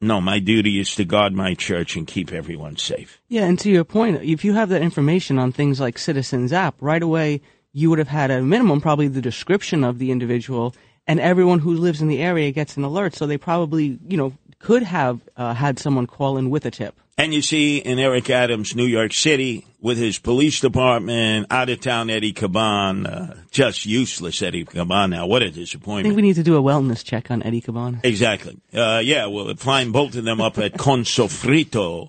no, 0.00 0.20
my 0.20 0.40
duty 0.40 0.80
is 0.80 0.92
to 0.96 1.04
guard 1.04 1.32
my 1.32 1.54
church 1.54 1.94
and 1.94 2.04
keep 2.04 2.32
everyone 2.32 2.76
safe. 2.76 3.20
Yeah, 3.28 3.44
and 3.44 3.56
to 3.60 3.70
your 3.70 3.84
point, 3.84 4.24
if 4.24 4.44
you 4.44 4.54
have 4.54 4.70
that 4.70 4.82
information 4.82 5.38
on 5.38 5.52
things 5.52 5.78
like 5.78 5.98
Citizens 5.98 6.52
app, 6.52 6.74
right 6.80 7.02
away 7.02 7.40
you 7.72 7.90
would 7.90 8.00
have 8.00 8.08
had 8.08 8.32
a 8.32 8.42
minimum 8.42 8.80
probably 8.80 9.06
the 9.06 9.22
description 9.22 9.84
of 9.84 10.00
the 10.00 10.10
individual, 10.10 10.74
and 11.06 11.20
everyone 11.20 11.58
who 11.58 11.74
lives 11.74 12.00
in 12.00 12.08
the 12.08 12.20
area 12.20 12.50
gets 12.52 12.76
an 12.76 12.84
alert. 12.84 13.14
So 13.14 13.26
they 13.26 13.38
probably, 13.38 13.98
you 14.06 14.16
know, 14.16 14.32
could 14.58 14.82
have 14.82 15.20
uh, 15.36 15.54
had 15.54 15.78
someone 15.78 16.06
call 16.06 16.36
in 16.36 16.50
with 16.50 16.64
a 16.64 16.70
tip. 16.70 16.94
And 17.18 17.34
you 17.34 17.42
see 17.42 17.76
in 17.78 17.98
Eric 17.98 18.30
Adams, 18.30 18.74
New 18.74 18.86
York 18.86 19.12
City, 19.12 19.66
with 19.80 19.98
his 19.98 20.18
police 20.18 20.60
department, 20.60 21.46
out 21.50 21.68
of 21.68 21.80
town 21.80 22.08
Eddie 22.08 22.32
Caban, 22.32 23.06
uh, 23.06 23.34
just 23.50 23.84
useless 23.84 24.40
Eddie 24.40 24.64
Caban 24.64 25.10
now. 25.10 25.26
What 25.26 25.42
a 25.42 25.50
disappointment. 25.50 26.06
I 26.06 26.08
think 26.08 26.16
we 26.16 26.22
need 26.22 26.36
to 26.36 26.42
do 26.42 26.56
a 26.56 26.62
wellness 26.62 27.04
check 27.04 27.30
on 27.30 27.42
Eddie 27.42 27.60
Caban. 27.60 28.00
Exactly. 28.02 28.58
Uh, 28.72 29.02
yeah, 29.04 29.26
we'll 29.26 29.54
find 29.56 29.92
both 29.92 30.16
of 30.16 30.24
them 30.24 30.40
up 30.40 30.56
at 30.58 30.72
Consofrito, 30.78 32.08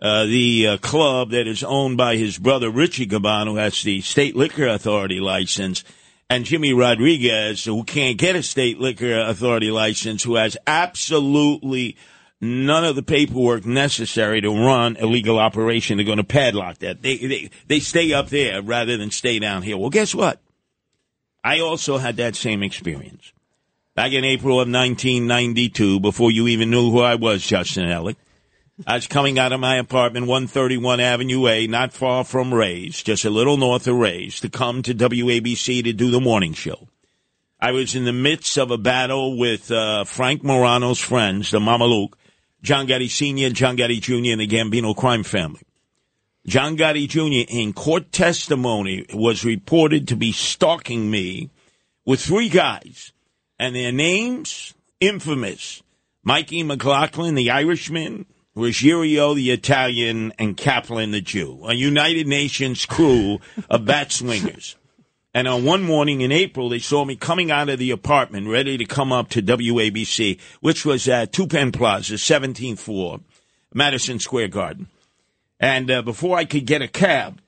uh, 0.00 0.26
the 0.26 0.68
uh, 0.68 0.76
club 0.78 1.30
that 1.30 1.48
is 1.48 1.64
owned 1.64 1.96
by 1.96 2.16
his 2.16 2.38
brother 2.38 2.70
Richie 2.70 3.06
Caban, 3.06 3.46
who 3.46 3.56
has 3.56 3.82
the 3.82 4.02
state 4.02 4.36
liquor 4.36 4.68
authority 4.68 5.18
license, 5.18 5.82
and 6.30 6.44
Jimmy 6.44 6.72
Rodriguez, 6.72 7.64
who 7.64 7.84
can't 7.84 8.18
get 8.18 8.36
a 8.36 8.42
state 8.42 8.78
liquor 8.78 9.18
authority 9.18 9.70
license, 9.70 10.22
who 10.22 10.36
has 10.36 10.56
absolutely 10.66 11.96
none 12.40 12.84
of 12.84 12.96
the 12.96 13.02
paperwork 13.02 13.64
necessary 13.64 14.40
to 14.40 14.50
run 14.50 14.96
a 15.00 15.06
legal 15.06 15.38
operation. 15.38 15.96
They're 15.96 16.06
going 16.06 16.18
to 16.18 16.24
padlock 16.24 16.78
that. 16.78 17.02
They, 17.02 17.16
they, 17.16 17.50
they 17.66 17.80
stay 17.80 18.12
up 18.12 18.28
there 18.28 18.62
rather 18.62 18.96
than 18.96 19.10
stay 19.10 19.38
down 19.38 19.62
here. 19.62 19.76
Well, 19.76 19.90
guess 19.90 20.14
what? 20.14 20.40
I 21.42 21.60
also 21.60 21.98
had 21.98 22.16
that 22.16 22.36
same 22.36 22.62
experience. 22.62 23.32
Back 23.94 24.12
in 24.12 24.24
April 24.24 24.54
of 24.54 24.68
1992, 24.68 26.00
before 26.00 26.30
you 26.30 26.48
even 26.48 26.70
knew 26.70 26.90
who 26.90 27.00
I 27.00 27.14
was, 27.14 27.46
Justin 27.46 27.84
Ellick, 27.84 28.16
I 28.86 28.96
was 28.96 29.06
coming 29.06 29.38
out 29.38 29.52
of 29.52 29.60
my 29.60 29.76
apartment, 29.76 30.26
131 30.26 30.98
Avenue 30.98 31.46
A, 31.46 31.68
not 31.68 31.92
far 31.92 32.24
from 32.24 32.52
Ray's, 32.52 33.00
just 33.04 33.24
a 33.24 33.30
little 33.30 33.56
north 33.56 33.86
of 33.86 33.94
Ray's, 33.94 34.40
to 34.40 34.48
come 34.48 34.82
to 34.82 34.92
WABC 34.92 35.84
to 35.84 35.92
do 35.92 36.10
the 36.10 36.20
morning 36.20 36.54
show. 36.54 36.88
I 37.60 37.70
was 37.70 37.94
in 37.94 38.04
the 38.04 38.12
midst 38.12 38.58
of 38.58 38.72
a 38.72 38.76
battle 38.76 39.38
with 39.38 39.70
uh, 39.70 40.02
Frank 40.02 40.42
Morano's 40.42 40.98
friends, 40.98 41.52
the 41.52 41.60
Mamaluke, 41.60 42.14
John 42.62 42.88
Gotti 42.88 43.08
Sr., 43.08 43.50
John 43.50 43.76
Gotti 43.76 44.00
Jr., 44.00 44.32
and 44.32 44.40
the 44.40 44.48
Gambino 44.48 44.96
crime 44.96 45.22
family. 45.22 45.62
John 46.44 46.76
Gotti 46.76 47.08
Jr. 47.08 47.48
in 47.48 47.74
court 47.74 48.10
testimony 48.10 49.06
was 49.14 49.44
reported 49.44 50.08
to 50.08 50.16
be 50.16 50.32
stalking 50.32 51.08
me 51.08 51.48
with 52.04 52.20
three 52.20 52.48
guys, 52.48 53.12
and 53.56 53.76
their 53.76 53.92
names 53.92 54.74
infamous: 54.98 55.80
Mikey 56.24 56.64
McLaughlin, 56.64 57.36
the 57.36 57.50
Irishman, 57.50 58.26
Ruggiero, 58.54 59.34
the 59.34 59.50
Italian, 59.50 60.32
and 60.38 60.56
Kaplan, 60.56 61.10
the 61.10 61.20
Jew, 61.20 61.60
a 61.64 61.74
United 61.74 62.28
Nations 62.28 62.86
crew 62.86 63.40
of 63.68 63.84
bat 63.84 64.12
swingers. 64.12 64.76
And 65.36 65.48
on 65.48 65.64
one 65.64 65.82
morning 65.82 66.20
in 66.20 66.30
April, 66.30 66.68
they 66.68 66.78
saw 66.78 67.04
me 67.04 67.16
coming 67.16 67.50
out 67.50 67.68
of 67.68 67.80
the 67.80 67.90
apartment, 67.90 68.46
ready 68.48 68.78
to 68.78 68.84
come 68.84 69.12
up 69.12 69.28
to 69.30 69.42
WABC, 69.42 70.38
which 70.60 70.84
was 70.86 71.08
at 71.08 71.32
Two 71.32 71.48
Penn 71.48 71.72
Plaza, 71.72 72.14
17th 72.14 72.78
floor, 72.78 73.18
Madison 73.72 74.20
Square 74.20 74.48
Garden. 74.48 74.86
And 75.58 75.90
uh, 75.90 76.02
before 76.02 76.38
I 76.38 76.44
could 76.44 76.66
get 76.66 76.82
a 76.82 76.88
cab, 76.88 77.40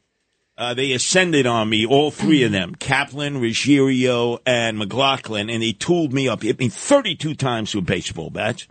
uh, 0.58 0.74
they 0.74 0.90
ascended 0.92 1.46
on 1.46 1.68
me, 1.68 1.86
all 1.86 2.10
three 2.10 2.42
of 2.42 2.50
them, 2.50 2.74
Kaplan, 2.74 3.40
Ruggiero, 3.40 4.40
and 4.44 4.78
McLaughlin, 4.78 5.48
and 5.48 5.62
they 5.62 5.72
tooled 5.72 6.12
me 6.12 6.28
up, 6.28 6.42
hit 6.42 6.58
me 6.58 6.68
32 6.68 7.34
times 7.34 7.72
with 7.74 7.86
baseball 7.86 8.30
bats. 8.30 8.66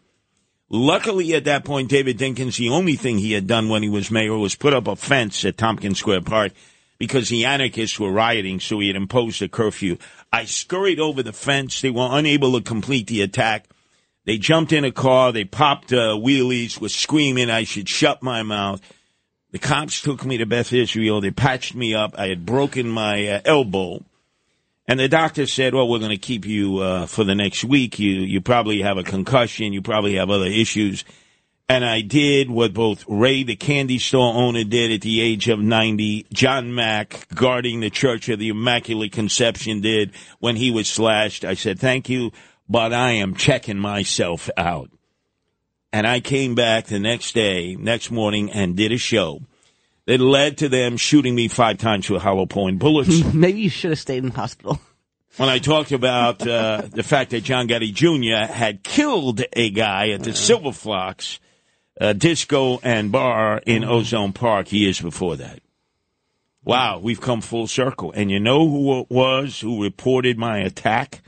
Luckily, 0.69 1.35
at 1.35 1.43
that 1.43 1.63
point, 1.63 1.89
David 1.89 2.17
Dinkins, 2.17 2.57
the 2.57 2.69
only 2.69 2.95
thing 2.95 3.17
he 3.17 3.33
had 3.33 3.45
done 3.45 3.69
when 3.69 3.83
he 3.83 3.89
was 3.89 4.09
mayor 4.09 4.37
was 4.37 4.55
put 4.55 4.73
up 4.73 4.87
a 4.87 4.95
fence 4.95 5.45
at 5.45 5.57
Tompkins 5.57 5.99
Square 5.99 6.21
Park 6.21 6.53
because 6.97 7.29
the 7.29 7.45
anarchists 7.45 7.99
were 7.99 8.11
rioting, 8.11 8.59
so 8.59 8.79
he 8.79 8.87
had 8.87 8.95
imposed 8.95 9.41
a 9.41 9.47
curfew. 9.47 9.97
I 10.33 10.45
scurried 10.45 10.99
over 10.99 11.21
the 11.21 11.33
fence. 11.33 11.81
They 11.81 11.91
were 11.91 12.07
unable 12.09 12.53
to 12.53 12.63
complete 12.63 13.07
the 13.07 13.21
attack. 13.21 13.67
They 14.25 14.37
jumped 14.39 14.73
in 14.73 14.83
a 14.83 14.91
car. 14.91 15.31
They 15.31 15.45
popped 15.45 15.93
uh, 15.93 16.15
wheelies, 16.15 16.81
was 16.81 16.95
screaming 16.95 17.49
I 17.49 17.63
should 17.63 17.87
shut 17.87 18.23
my 18.23 18.41
mouth. 18.41 18.81
The 19.51 19.59
cops 19.59 20.01
took 20.01 20.25
me 20.25 20.37
to 20.37 20.45
Beth 20.45 20.73
Israel. 20.73 21.21
They 21.21 21.31
patched 21.31 21.75
me 21.75 21.93
up. 21.93 22.17
I 22.17 22.27
had 22.27 22.45
broken 22.45 22.89
my 22.89 23.27
uh, 23.27 23.41
elbow. 23.45 24.03
And 24.87 24.99
the 24.99 25.07
doctor 25.07 25.47
said, 25.47 25.73
"Well, 25.73 25.87
we're 25.87 25.99
going 25.99 26.11
to 26.11 26.17
keep 26.17 26.45
you 26.45 26.77
uh, 26.77 27.05
for 27.07 27.23
the 27.23 27.35
next 27.35 27.63
week. 27.63 27.97
You 27.99 28.21
you 28.21 28.41
probably 28.41 28.81
have 28.81 28.97
a 28.97 29.03
concussion. 29.03 29.73
You 29.73 29.81
probably 29.81 30.15
have 30.15 30.29
other 30.29 30.45
issues." 30.45 31.03
And 31.67 31.83
I 31.83 32.01
did 32.01 32.51
what 32.51 32.75
both 32.75 33.03
Ray, 33.07 33.41
the 33.41 33.55
candy 33.55 33.97
store 33.97 34.35
owner, 34.35 34.63
did 34.63 34.91
at 34.91 35.01
the 35.01 35.19
age 35.19 35.49
of 35.49 35.59
90. 35.59 36.27
John 36.31 36.75
Mack, 36.75 37.27
guarding 37.33 37.79
the 37.79 37.89
Church 37.89 38.29
of 38.29 38.37
the 38.37 38.49
Immaculate 38.49 39.11
Conception, 39.11 39.81
did 39.81 40.11
when 40.37 40.57
he 40.57 40.69
was 40.69 40.87
slashed. 40.87 41.43
I 41.43 41.55
said, 41.55 41.79
thank 41.79 42.07
you, 42.07 42.31
but 42.69 42.93
I 42.93 43.13
am 43.13 43.33
checking 43.33 43.79
myself 43.79 44.47
out. 44.55 44.91
And 45.91 46.05
I 46.05 46.19
came 46.19 46.53
back 46.53 46.85
the 46.85 46.99
next 46.99 47.33
day, 47.33 47.75
next 47.75 48.11
morning, 48.11 48.51
and 48.51 48.75
did 48.75 48.91
a 48.91 48.97
show 48.97 49.41
that 50.07 50.19
led 50.19 50.57
to 50.59 50.69
them 50.69 50.97
shooting 50.97 51.35
me 51.35 51.47
five 51.47 51.77
times 51.77 52.09
with 52.09 52.21
hollow 52.21 52.45
point 52.45 52.79
bullets. 52.79 53.23
Maybe 53.33 53.61
you 53.61 53.69
should 53.69 53.91
have 53.91 53.99
stayed 53.99 54.23
in 54.23 54.29
the 54.29 54.35
hospital. 54.35 54.79
when 55.37 55.49
I 55.49 55.59
talked 55.59 55.91
about 55.91 56.45
uh, 56.47 56.83
the 56.89 57.03
fact 57.03 57.31
that 57.31 57.43
John 57.43 57.67
Gotti 57.67 57.93
Jr. 57.93 58.51
had 58.51 58.83
killed 58.83 59.41
a 59.53 59.69
guy 59.69 60.09
at 60.09 60.23
the 60.23 60.33
Silver 60.33 60.71
Fox 60.71 61.39
uh, 61.99 62.13
Disco 62.13 62.79
and 62.83 63.11
Bar 63.11 63.61
in 63.65 63.83
Ozone 63.83 64.33
Park 64.33 64.71
years 64.71 64.99
before 65.01 65.37
that. 65.37 65.59
Wow, 66.63 66.99
we've 66.99 67.21
come 67.21 67.41
full 67.41 67.67
circle. 67.67 68.11
And 68.11 68.31
you 68.31 68.39
know 68.39 68.67
who 68.67 68.99
it 69.01 69.07
was 69.09 69.59
who 69.61 69.83
reported 69.83 70.37
my 70.37 70.59
attack 70.59 71.21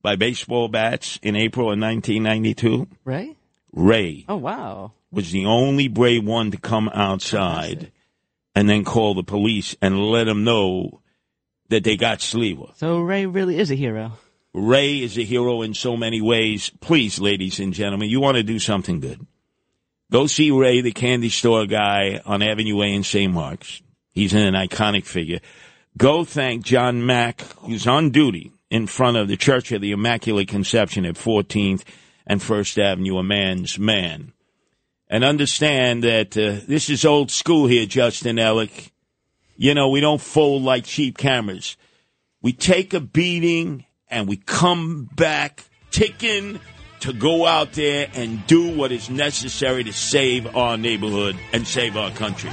by 0.00 0.16
baseball 0.16 0.68
bats 0.68 1.18
in 1.22 1.36
April 1.36 1.66
of 1.66 1.78
1992? 1.78 2.88
Ray? 3.04 3.36
Ray 3.72 4.24
Oh 4.28 4.36
wow. 4.36 4.92
was 5.10 5.30
the 5.30 5.46
only 5.46 5.88
brave 5.88 6.24
one 6.24 6.50
to 6.50 6.56
come 6.56 6.88
outside 6.92 7.92
and 8.54 8.68
then 8.68 8.84
call 8.84 9.14
the 9.14 9.22
police 9.22 9.76
and 9.80 9.98
let 9.98 10.24
them 10.24 10.44
know 10.44 11.00
that 11.68 11.84
they 11.84 11.96
got 11.96 12.18
Sliwa. 12.18 12.76
So 12.76 13.00
Ray 13.00 13.26
really 13.26 13.58
is 13.58 13.70
a 13.70 13.74
hero. 13.74 14.12
Ray 14.54 15.00
is 15.00 15.16
a 15.16 15.22
hero 15.22 15.62
in 15.62 15.72
so 15.72 15.96
many 15.96 16.20
ways. 16.20 16.70
Please, 16.80 17.18
ladies 17.18 17.58
and 17.58 17.72
gentlemen, 17.72 18.10
you 18.10 18.20
want 18.20 18.36
to 18.36 18.42
do 18.42 18.58
something 18.58 19.00
good. 19.00 19.26
Go 20.10 20.26
see 20.26 20.50
Ray, 20.50 20.82
the 20.82 20.92
candy 20.92 21.30
store 21.30 21.64
guy 21.64 22.20
on 22.26 22.42
Avenue 22.42 22.82
A 22.82 22.86
in 22.86 23.02
St. 23.02 23.32
Mark's. 23.32 23.80
He's 24.10 24.34
an 24.34 24.52
iconic 24.52 25.06
figure. 25.06 25.40
Go 25.96 26.24
thank 26.24 26.64
John 26.64 27.06
Mack, 27.06 27.40
who's 27.60 27.86
on 27.86 28.10
duty 28.10 28.52
in 28.70 28.86
front 28.86 29.16
of 29.16 29.28
the 29.28 29.38
Church 29.38 29.72
of 29.72 29.80
the 29.80 29.92
Immaculate 29.92 30.48
Conception 30.48 31.06
at 31.06 31.14
14th 31.14 31.84
and 32.26 32.42
First 32.42 32.78
Avenue, 32.78 33.16
a 33.16 33.22
man's 33.22 33.78
man. 33.78 34.32
And 35.12 35.24
understand 35.24 36.04
that 36.04 36.38
uh, 36.38 36.64
this 36.66 36.88
is 36.88 37.04
old 37.04 37.30
school 37.30 37.66
here, 37.66 37.84
Justin 37.84 38.36
Ellick. 38.36 38.92
You 39.58 39.74
know, 39.74 39.90
we 39.90 40.00
don't 40.00 40.22
fold 40.22 40.62
like 40.62 40.86
cheap 40.86 41.18
cameras. 41.18 41.76
We 42.40 42.54
take 42.54 42.94
a 42.94 43.00
beating 43.00 43.84
and 44.08 44.26
we 44.26 44.38
come 44.38 45.10
back 45.14 45.64
ticking 45.90 46.60
to 47.00 47.12
go 47.12 47.44
out 47.44 47.74
there 47.74 48.08
and 48.14 48.46
do 48.46 48.74
what 48.74 48.90
is 48.90 49.10
necessary 49.10 49.84
to 49.84 49.92
save 49.92 50.56
our 50.56 50.78
neighborhood 50.78 51.36
and 51.52 51.68
save 51.68 51.98
our 51.98 52.10
country. 52.12 52.50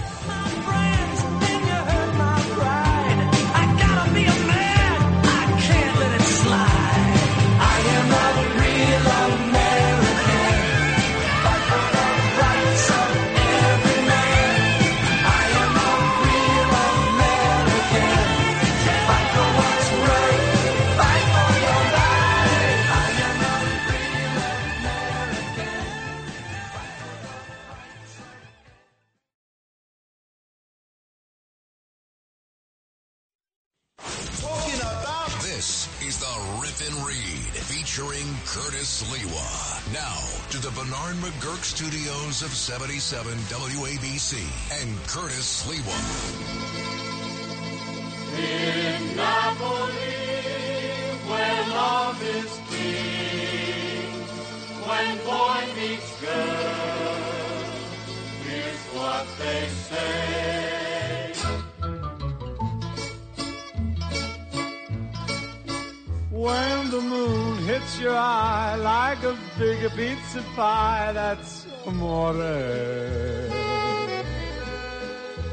Curtis 38.90 39.04
Sliwa. 39.04 39.94
Now 39.94 40.20
to 40.50 40.58
the 40.58 40.72
Bernard 40.72 41.16
McGuirk 41.18 41.64
studios 41.64 42.42
of 42.42 42.50
77 42.50 43.34
WABC 43.34 44.34
and 44.82 44.98
Curtis 45.08 45.64
Sliwa. 45.64 46.00
In 48.40 49.16
Napoli, 49.16 49.94
where 51.30 51.68
love 51.70 52.24
is 52.24 52.60
king, 52.72 54.24
when 54.88 55.18
boy 55.20 55.62
meets 55.80 56.22
girl, 56.22 57.16
here's 58.44 58.84
what 58.96 59.28
they 59.38 59.68
say. 59.68 60.79
When 66.50 66.92
the 66.92 67.02
moon 67.02 67.58
hits 67.66 68.00
your 68.00 68.16
eye 68.16 68.76
like 68.76 69.22
a 69.24 69.38
big 69.58 69.90
pizza 69.92 70.42
pie, 70.56 71.12
that's 71.14 71.66
amore. 71.86 72.34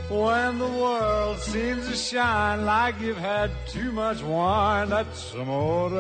When 0.09 0.59
the 0.59 0.69
world 0.69 1.39
seems 1.41 1.89
to 1.89 1.97
shine 1.97 2.65
like 2.65 3.01
you've 3.01 3.19
had 3.19 3.51
too 3.67 3.91
much 3.93 4.23
wine, 4.23 4.89
that's 4.89 5.35
amore. 5.35 5.91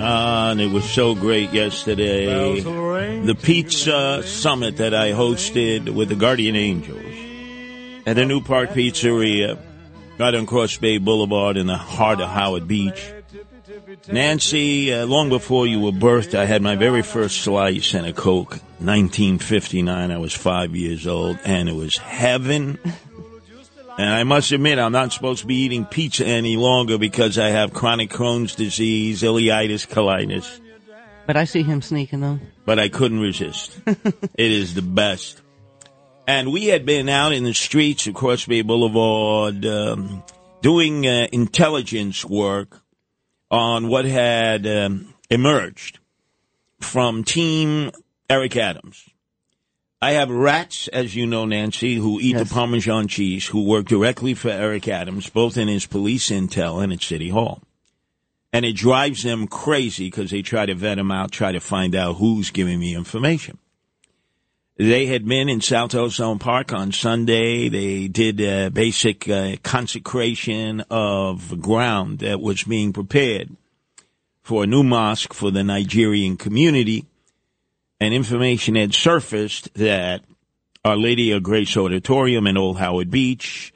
Ah, 0.00 0.50
and 0.50 0.60
it 0.60 0.70
was 0.72 0.84
so 0.84 1.14
great 1.14 1.52
yesterday. 1.52 2.26
Bells 2.26 2.64
will 2.64 2.92
ring 2.92 3.24
The 3.24 3.36
pizza 3.36 4.22
summit 4.24 4.76
that 4.78 4.94
I 4.94 5.12
hosted 5.12 5.90
with 5.90 6.08
the 6.08 6.16
Guardian 6.16 6.56
Angels 6.56 7.14
at 8.04 8.16
the 8.16 8.24
New 8.24 8.40
Park 8.40 8.70
Pizzeria, 8.70 9.56
right 10.18 10.34
on 10.34 10.46
Cross 10.46 10.78
Bay 10.78 10.98
Boulevard 10.98 11.56
in 11.56 11.66
the 11.68 11.76
heart 11.76 12.20
of 12.20 12.28
Howard 12.28 12.66
Beach. 12.66 13.12
Nancy, 14.08 14.92
uh, 14.92 15.06
long 15.06 15.28
before 15.28 15.66
you 15.66 15.80
were 15.80 15.92
birthed, 15.92 16.34
I 16.34 16.44
had 16.44 16.62
my 16.62 16.76
very 16.76 17.02
first 17.02 17.42
slice 17.42 17.94
and 17.94 18.06
a 18.06 18.12
Coke. 18.12 18.60
1959, 18.80 20.10
I 20.10 20.18
was 20.18 20.32
five 20.32 20.76
years 20.76 21.06
old, 21.06 21.38
and 21.44 21.68
it 21.68 21.74
was 21.74 21.96
heaven. 21.96 22.78
And 23.98 24.10
I 24.10 24.22
must 24.22 24.52
admit, 24.52 24.78
I'm 24.78 24.92
not 24.92 25.12
supposed 25.12 25.40
to 25.40 25.46
be 25.46 25.56
eating 25.56 25.84
pizza 25.84 26.24
any 26.24 26.56
longer 26.56 26.98
because 26.98 27.36
I 27.36 27.48
have 27.48 27.72
chronic 27.72 28.10
Crohn's 28.10 28.54
disease, 28.54 29.22
ileitis, 29.22 29.88
colitis. 29.88 30.60
But 31.26 31.36
I 31.36 31.44
see 31.44 31.62
him 31.62 31.82
sneaking 31.82 32.20
them. 32.20 32.40
But 32.64 32.78
I 32.78 32.88
couldn't 32.88 33.20
resist. 33.20 33.78
it 33.86 34.50
is 34.52 34.74
the 34.74 34.82
best. 34.82 35.42
And 36.26 36.52
we 36.52 36.66
had 36.66 36.86
been 36.86 37.08
out 37.08 37.32
in 37.32 37.42
the 37.42 37.54
streets 37.54 38.06
of 38.06 38.14
Cross 38.14 38.46
Bay 38.46 38.62
Boulevard 38.62 39.66
um, 39.66 40.22
doing 40.62 41.06
uh, 41.06 41.26
intelligence 41.32 42.24
work 42.24 42.80
on 43.50 43.88
what 43.88 44.04
had 44.04 44.66
um, 44.66 45.14
emerged 45.30 45.98
from 46.80 47.24
Team 47.24 47.90
Eric 48.28 48.56
Adams. 48.56 49.08
I 50.00 50.12
have 50.12 50.30
rats, 50.30 50.86
as 50.88 51.16
you 51.16 51.26
know, 51.26 51.44
Nancy, 51.44 51.96
who 51.96 52.20
eat 52.20 52.36
the 52.36 52.44
Parmesan 52.44 53.08
cheese, 53.08 53.48
who 53.48 53.64
work 53.64 53.86
directly 53.86 54.32
for 54.34 54.50
Eric 54.50 54.86
Adams, 54.86 55.28
both 55.28 55.56
in 55.56 55.66
his 55.66 55.86
police 55.86 56.30
intel 56.30 56.82
and 56.82 56.92
at 56.92 57.02
City 57.02 57.30
Hall. 57.30 57.62
And 58.52 58.64
it 58.64 58.74
drives 58.76 59.24
them 59.24 59.48
crazy 59.48 60.06
because 60.06 60.30
they 60.30 60.42
try 60.42 60.66
to 60.66 60.74
vet 60.74 60.98
him 60.98 61.10
out, 61.10 61.32
try 61.32 61.50
to 61.50 61.60
find 61.60 61.96
out 61.96 62.16
who's 62.16 62.50
giving 62.50 62.78
me 62.78 62.94
information. 62.94 63.58
They 64.78 65.06
had 65.06 65.26
been 65.26 65.48
in 65.48 65.60
South 65.60 65.92
Ozone 65.96 66.38
Park 66.38 66.72
on 66.72 66.92
Sunday. 66.92 67.68
They 67.68 68.06
did 68.06 68.40
a 68.40 68.68
basic 68.68 69.28
uh, 69.28 69.56
consecration 69.64 70.84
of 70.88 71.60
ground 71.60 72.20
that 72.20 72.40
was 72.40 72.62
being 72.62 72.92
prepared 72.92 73.56
for 74.40 74.62
a 74.62 74.68
new 74.68 74.84
mosque 74.84 75.34
for 75.34 75.50
the 75.50 75.64
Nigerian 75.64 76.36
community. 76.36 77.06
And 77.98 78.14
information 78.14 78.76
had 78.76 78.94
surfaced 78.94 79.74
that 79.74 80.22
Our 80.84 80.96
Lady 80.96 81.32
of 81.32 81.42
Grace 81.42 81.76
Auditorium 81.76 82.46
in 82.46 82.56
Old 82.56 82.78
Howard 82.78 83.10
Beach, 83.10 83.74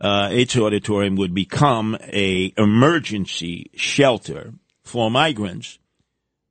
uh, 0.00 0.28
its 0.30 0.56
auditorium 0.56 1.16
would 1.16 1.34
become 1.34 1.98
a 2.00 2.52
emergency 2.56 3.72
shelter 3.74 4.52
for 4.84 5.10
migrants, 5.10 5.80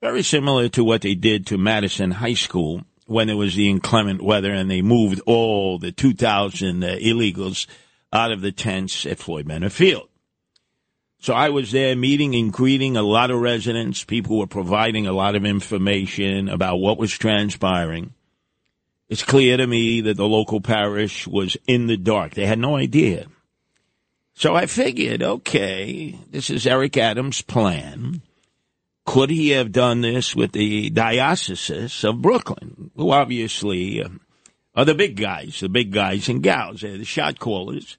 very 0.02 0.22
similar 0.22 0.68
to 0.68 0.84
what 0.84 1.02
they 1.02 1.16
did 1.16 1.48
to 1.48 1.58
Madison 1.58 2.12
High 2.12 2.34
School 2.34 2.82
when 3.06 3.30
it 3.30 3.36
was 3.36 3.56
the 3.56 3.70
inclement 3.70 4.22
weather 4.22 4.52
and 4.52 4.70
they 4.70 4.82
moved 4.82 5.22
all 5.26 5.78
the 5.78 5.92
2,000 5.92 6.84
uh, 6.84 6.88
illegals 6.88 7.68
out 8.12 8.32
of 8.32 8.42
the 8.42 8.52
tents 8.52 9.06
at 9.06 9.20
Floyd 9.20 9.46
Manor 9.46 9.70
Field. 9.70 10.10
So 11.20 11.34
I 11.34 11.50
was 11.50 11.72
there 11.72 11.96
meeting 11.96 12.36
and 12.36 12.54
greeting 12.54 12.98
a 12.98 13.02
lot 13.02 13.32
of 13.32 13.42
residents. 13.42 14.04
People 14.04 14.38
were 14.38 14.48
providing 14.48 15.08
a 15.08 15.14
lot 15.14 15.36
of 15.36 15.46
information 15.46 16.50
about 16.50 16.78
what 16.78 16.98
was 16.98 17.12
transpiring. 17.12 18.14
It's 19.10 19.24
clear 19.24 19.58
to 19.58 19.68
me 19.68 20.02
that 20.02 20.18
the 20.18 20.28
local 20.28 20.62
parish 20.62 21.28
was 21.28 21.58
in 21.68 21.88
the 21.88 21.98
dark. 21.98 22.34
They 22.34 22.46
had 22.46 22.60
no 22.60 22.76
idea 22.76 23.28
So 24.38 24.54
I 24.54 24.66
figured, 24.66 25.24
okay, 25.24 26.20
this 26.30 26.50
is 26.50 26.68
Eric 26.68 26.98
Adams' 26.98 27.42
plan. 27.42 28.22
Could 29.06 29.30
he 29.30 29.50
have 29.50 29.72
done 29.72 30.02
this 30.02 30.36
with 30.36 30.52
the 30.54 30.90
Diocese 30.90 32.04
of 32.04 32.22
Brooklyn, 32.22 32.92
who 32.96 33.12
obviously 33.12 34.02
uh, 34.04 34.10
are 34.76 34.86
the 34.86 34.96
big 34.96 35.16
guys, 35.16 35.60
the 35.60 35.70
big 35.70 35.92
guys 35.92 36.28
and 36.28 36.42
gals, 36.42 36.82
they're 36.82 36.98
the 36.98 37.06
shot 37.06 37.40
callers. 37.40 37.98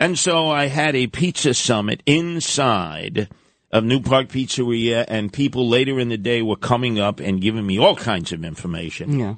And 0.00 0.18
so 0.18 0.48
I 0.48 0.66
had 0.66 0.96
a 0.96 1.06
pizza 1.06 1.54
summit 1.54 2.02
inside 2.06 3.28
of 3.70 3.84
New 3.84 4.00
Park 4.00 4.28
Pizzeria, 4.28 5.04
and 5.06 5.32
people 5.32 5.68
later 5.68 6.00
in 6.00 6.08
the 6.08 6.18
day 6.18 6.42
were 6.42 6.56
coming 6.56 6.98
up 6.98 7.20
and 7.20 7.40
giving 7.40 7.66
me 7.66 7.78
all 7.78 7.94
kinds 7.96 8.32
of 8.32 8.44
information, 8.44 9.18
Yeah. 9.18 9.34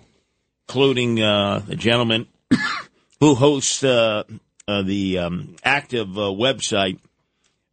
including 0.68 1.20
uh, 1.22 1.58
the 1.66 1.76
gentleman 1.76 2.26
who 3.20 3.34
hosts 3.34 3.84
uh, 3.84 4.22
uh, 4.66 4.82
the 4.82 5.18
um, 5.18 5.56
active 5.64 6.16
uh, 6.16 6.22
website, 6.22 6.98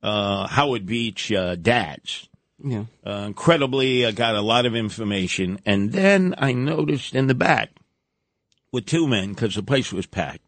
uh, 0.03 0.47
Howard 0.47 0.85
Beach 0.85 1.31
uh, 1.31 1.55
Dads. 1.55 2.27
Yeah. 2.63 2.85
Uh, 3.05 3.23
incredibly, 3.27 4.05
I 4.05 4.11
got 4.11 4.35
a 4.35 4.41
lot 4.41 4.65
of 4.65 4.75
information. 4.75 5.59
And 5.65 5.91
then 5.91 6.35
I 6.37 6.53
noticed 6.53 7.15
in 7.15 7.27
the 7.27 7.35
back 7.35 7.71
with 8.71 8.85
two 8.85 9.07
men, 9.07 9.29
because 9.29 9.55
the 9.55 9.63
place 9.63 9.91
was 9.91 10.05
packed, 10.05 10.47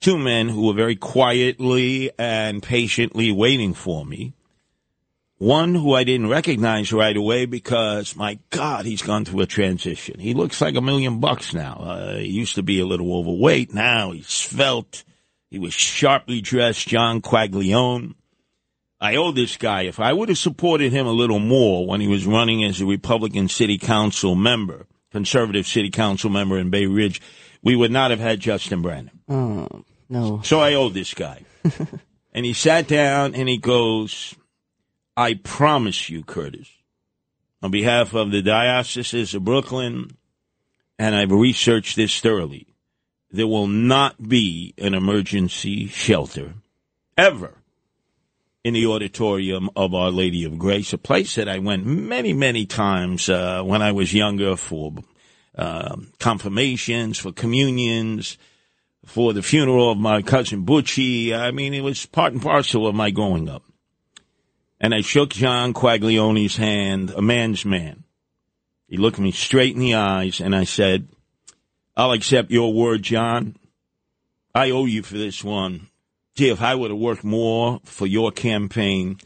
two 0.00 0.18
men 0.18 0.48
who 0.48 0.66
were 0.66 0.74
very 0.74 0.96
quietly 0.96 2.10
and 2.18 2.62
patiently 2.62 3.30
waiting 3.30 3.74
for 3.74 4.04
me. 4.04 4.32
One 5.38 5.74
who 5.74 5.94
I 5.94 6.04
didn't 6.04 6.28
recognize 6.28 6.92
right 6.92 7.16
away 7.16 7.46
because, 7.46 8.14
my 8.14 8.38
God, 8.50 8.84
he's 8.84 9.00
gone 9.00 9.24
through 9.24 9.40
a 9.40 9.46
transition. 9.46 10.20
He 10.20 10.34
looks 10.34 10.60
like 10.60 10.74
a 10.74 10.82
million 10.82 11.18
bucks 11.18 11.54
now. 11.54 11.76
Uh, 11.76 12.16
he 12.16 12.26
used 12.26 12.56
to 12.56 12.62
be 12.62 12.78
a 12.78 12.84
little 12.84 13.16
overweight. 13.16 13.72
Now 13.72 14.10
he's 14.10 14.28
svelte. 14.28 15.02
He 15.50 15.58
was 15.58 15.72
sharply 15.72 16.42
dressed, 16.42 16.86
John 16.86 17.22
Quaglione. 17.22 18.16
I 19.00 19.16
owe 19.16 19.32
this 19.32 19.56
guy. 19.56 19.82
If 19.82 19.98
I 19.98 20.12
would 20.12 20.28
have 20.28 20.38
supported 20.38 20.92
him 20.92 21.06
a 21.06 21.12
little 21.12 21.38
more 21.38 21.86
when 21.86 22.00
he 22.00 22.08
was 22.08 22.26
running 22.26 22.62
as 22.64 22.80
a 22.80 22.86
Republican 22.86 23.48
city 23.48 23.78
council 23.78 24.34
member, 24.34 24.86
conservative 25.10 25.66
city 25.66 25.90
council 25.90 26.28
member 26.28 26.58
in 26.58 26.70
Bay 26.70 26.86
Ridge, 26.86 27.22
we 27.62 27.74
would 27.76 27.90
not 27.90 28.10
have 28.10 28.20
had 28.20 28.40
Justin 28.40 28.82
Brannon. 28.82 29.10
Oh, 29.28 29.84
no. 30.08 30.42
So 30.42 30.60
I 30.60 30.74
owe 30.74 30.90
this 30.90 31.14
guy. 31.14 31.44
and 32.34 32.44
he 32.44 32.52
sat 32.52 32.88
down 32.88 33.34
and 33.34 33.48
he 33.48 33.56
goes, 33.56 34.34
I 35.16 35.34
promise 35.34 36.10
you, 36.10 36.22
Curtis, 36.22 36.68
on 37.62 37.70
behalf 37.70 38.14
of 38.14 38.30
the 38.30 38.42
Diocese 38.42 39.34
of 39.34 39.44
Brooklyn, 39.44 40.16
and 40.98 41.14
I've 41.14 41.32
researched 41.32 41.96
this 41.96 42.20
thoroughly, 42.20 42.66
there 43.30 43.46
will 43.46 43.66
not 43.66 44.28
be 44.28 44.74
an 44.76 44.92
emergency 44.92 45.86
shelter 45.86 46.54
ever 47.16 47.59
in 48.62 48.74
the 48.74 48.86
auditorium 48.86 49.70
of 49.74 49.94
Our 49.94 50.10
Lady 50.10 50.44
of 50.44 50.58
Grace, 50.58 50.92
a 50.92 50.98
place 50.98 51.36
that 51.36 51.48
I 51.48 51.58
went 51.58 51.86
many, 51.86 52.32
many 52.32 52.66
times 52.66 53.28
uh, 53.28 53.62
when 53.62 53.80
I 53.80 53.92
was 53.92 54.12
younger 54.12 54.56
for 54.56 54.94
uh, 55.56 55.96
confirmations, 56.18 57.18
for 57.18 57.32
communions, 57.32 58.36
for 59.06 59.32
the 59.32 59.42
funeral 59.42 59.90
of 59.90 59.98
my 59.98 60.20
cousin 60.22 60.66
Butchie. 60.66 61.32
I 61.32 61.50
mean, 61.52 61.72
it 61.72 61.82
was 61.82 62.04
part 62.06 62.32
and 62.32 62.42
parcel 62.42 62.86
of 62.86 62.94
my 62.94 63.10
growing 63.10 63.48
up. 63.48 63.62
And 64.78 64.94
I 64.94 65.00
shook 65.00 65.30
John 65.30 65.74
Quaglione's 65.74 66.56
hand, 66.56 67.10
a 67.10 67.22
man's 67.22 67.64
man. 67.64 68.04
He 68.88 68.96
looked 68.96 69.18
me 69.18 69.30
straight 69.30 69.74
in 69.74 69.80
the 69.80 69.94
eyes 69.94 70.40
and 70.40 70.54
I 70.54 70.64
said, 70.64 71.08
I'll 71.96 72.12
accept 72.12 72.50
your 72.50 72.72
word, 72.72 73.02
John. 73.02 73.56
I 74.54 74.70
owe 74.70 74.86
you 74.86 75.02
for 75.02 75.16
this 75.16 75.44
one. 75.44 75.89
Gee, 76.36 76.50
if 76.50 76.62
I 76.62 76.74
would 76.74 76.90
have 76.90 76.98
worked 77.00 77.24
more 77.24 77.80
for 77.84 78.06
your 78.06 78.30
campaign, 78.30 79.18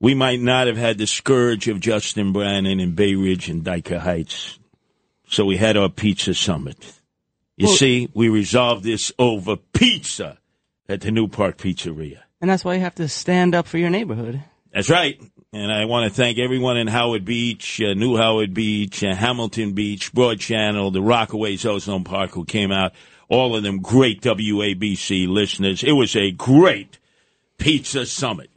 we 0.00 0.14
might 0.14 0.40
not 0.40 0.66
have 0.66 0.76
had 0.76 0.98
the 0.98 1.06
scourge 1.06 1.68
of 1.68 1.80
Justin 1.80 2.32
Brannon 2.32 2.80
in 2.80 2.94
Bay 2.94 3.14
Ridge 3.14 3.48
and 3.48 3.64
Dyker 3.64 3.98
Heights. 3.98 4.58
So 5.28 5.44
we 5.44 5.56
had 5.56 5.76
our 5.76 5.88
pizza 5.88 6.34
summit. 6.34 6.76
You 7.56 7.66
Well- 7.66 7.76
see, 7.76 8.08
we 8.14 8.28
resolved 8.28 8.84
this 8.84 9.12
over 9.18 9.56
pizza 9.56 10.38
at 10.88 11.02
the 11.02 11.10
New 11.10 11.28
Park 11.28 11.58
Pizzeria. 11.58 12.20
And 12.40 12.50
that's 12.50 12.64
why 12.64 12.74
you 12.74 12.80
have 12.80 12.94
to 12.96 13.08
stand 13.08 13.54
up 13.54 13.66
for 13.66 13.78
your 13.78 13.90
neighborhood. 13.90 14.42
That's 14.72 14.88
right. 14.88 15.20
And 15.52 15.70
I 15.70 15.84
want 15.84 16.08
to 16.08 16.14
thank 16.14 16.38
everyone 16.38 16.76
in 16.76 16.86
Howard 16.86 17.24
Beach, 17.24 17.80
uh, 17.82 17.92
New 17.94 18.16
Howard 18.16 18.54
Beach, 18.54 19.02
uh, 19.04 19.14
Hamilton 19.14 19.72
Beach, 19.72 20.12
Broad 20.12 20.38
Channel, 20.40 20.90
the 20.90 21.00
Rockaways 21.00 21.66
Ozone 21.66 22.04
Park 22.04 22.30
who 22.30 22.44
came 22.44 22.70
out. 22.72 22.92
All 23.30 23.56
of 23.56 23.62
them 23.62 23.80
great 23.80 24.20
WABC 24.20 25.28
listeners. 25.28 25.82
It 25.84 25.92
was 25.92 26.16
a 26.16 26.32
great 26.32 26.98
pizza 27.58 28.04
summit. 28.04 28.50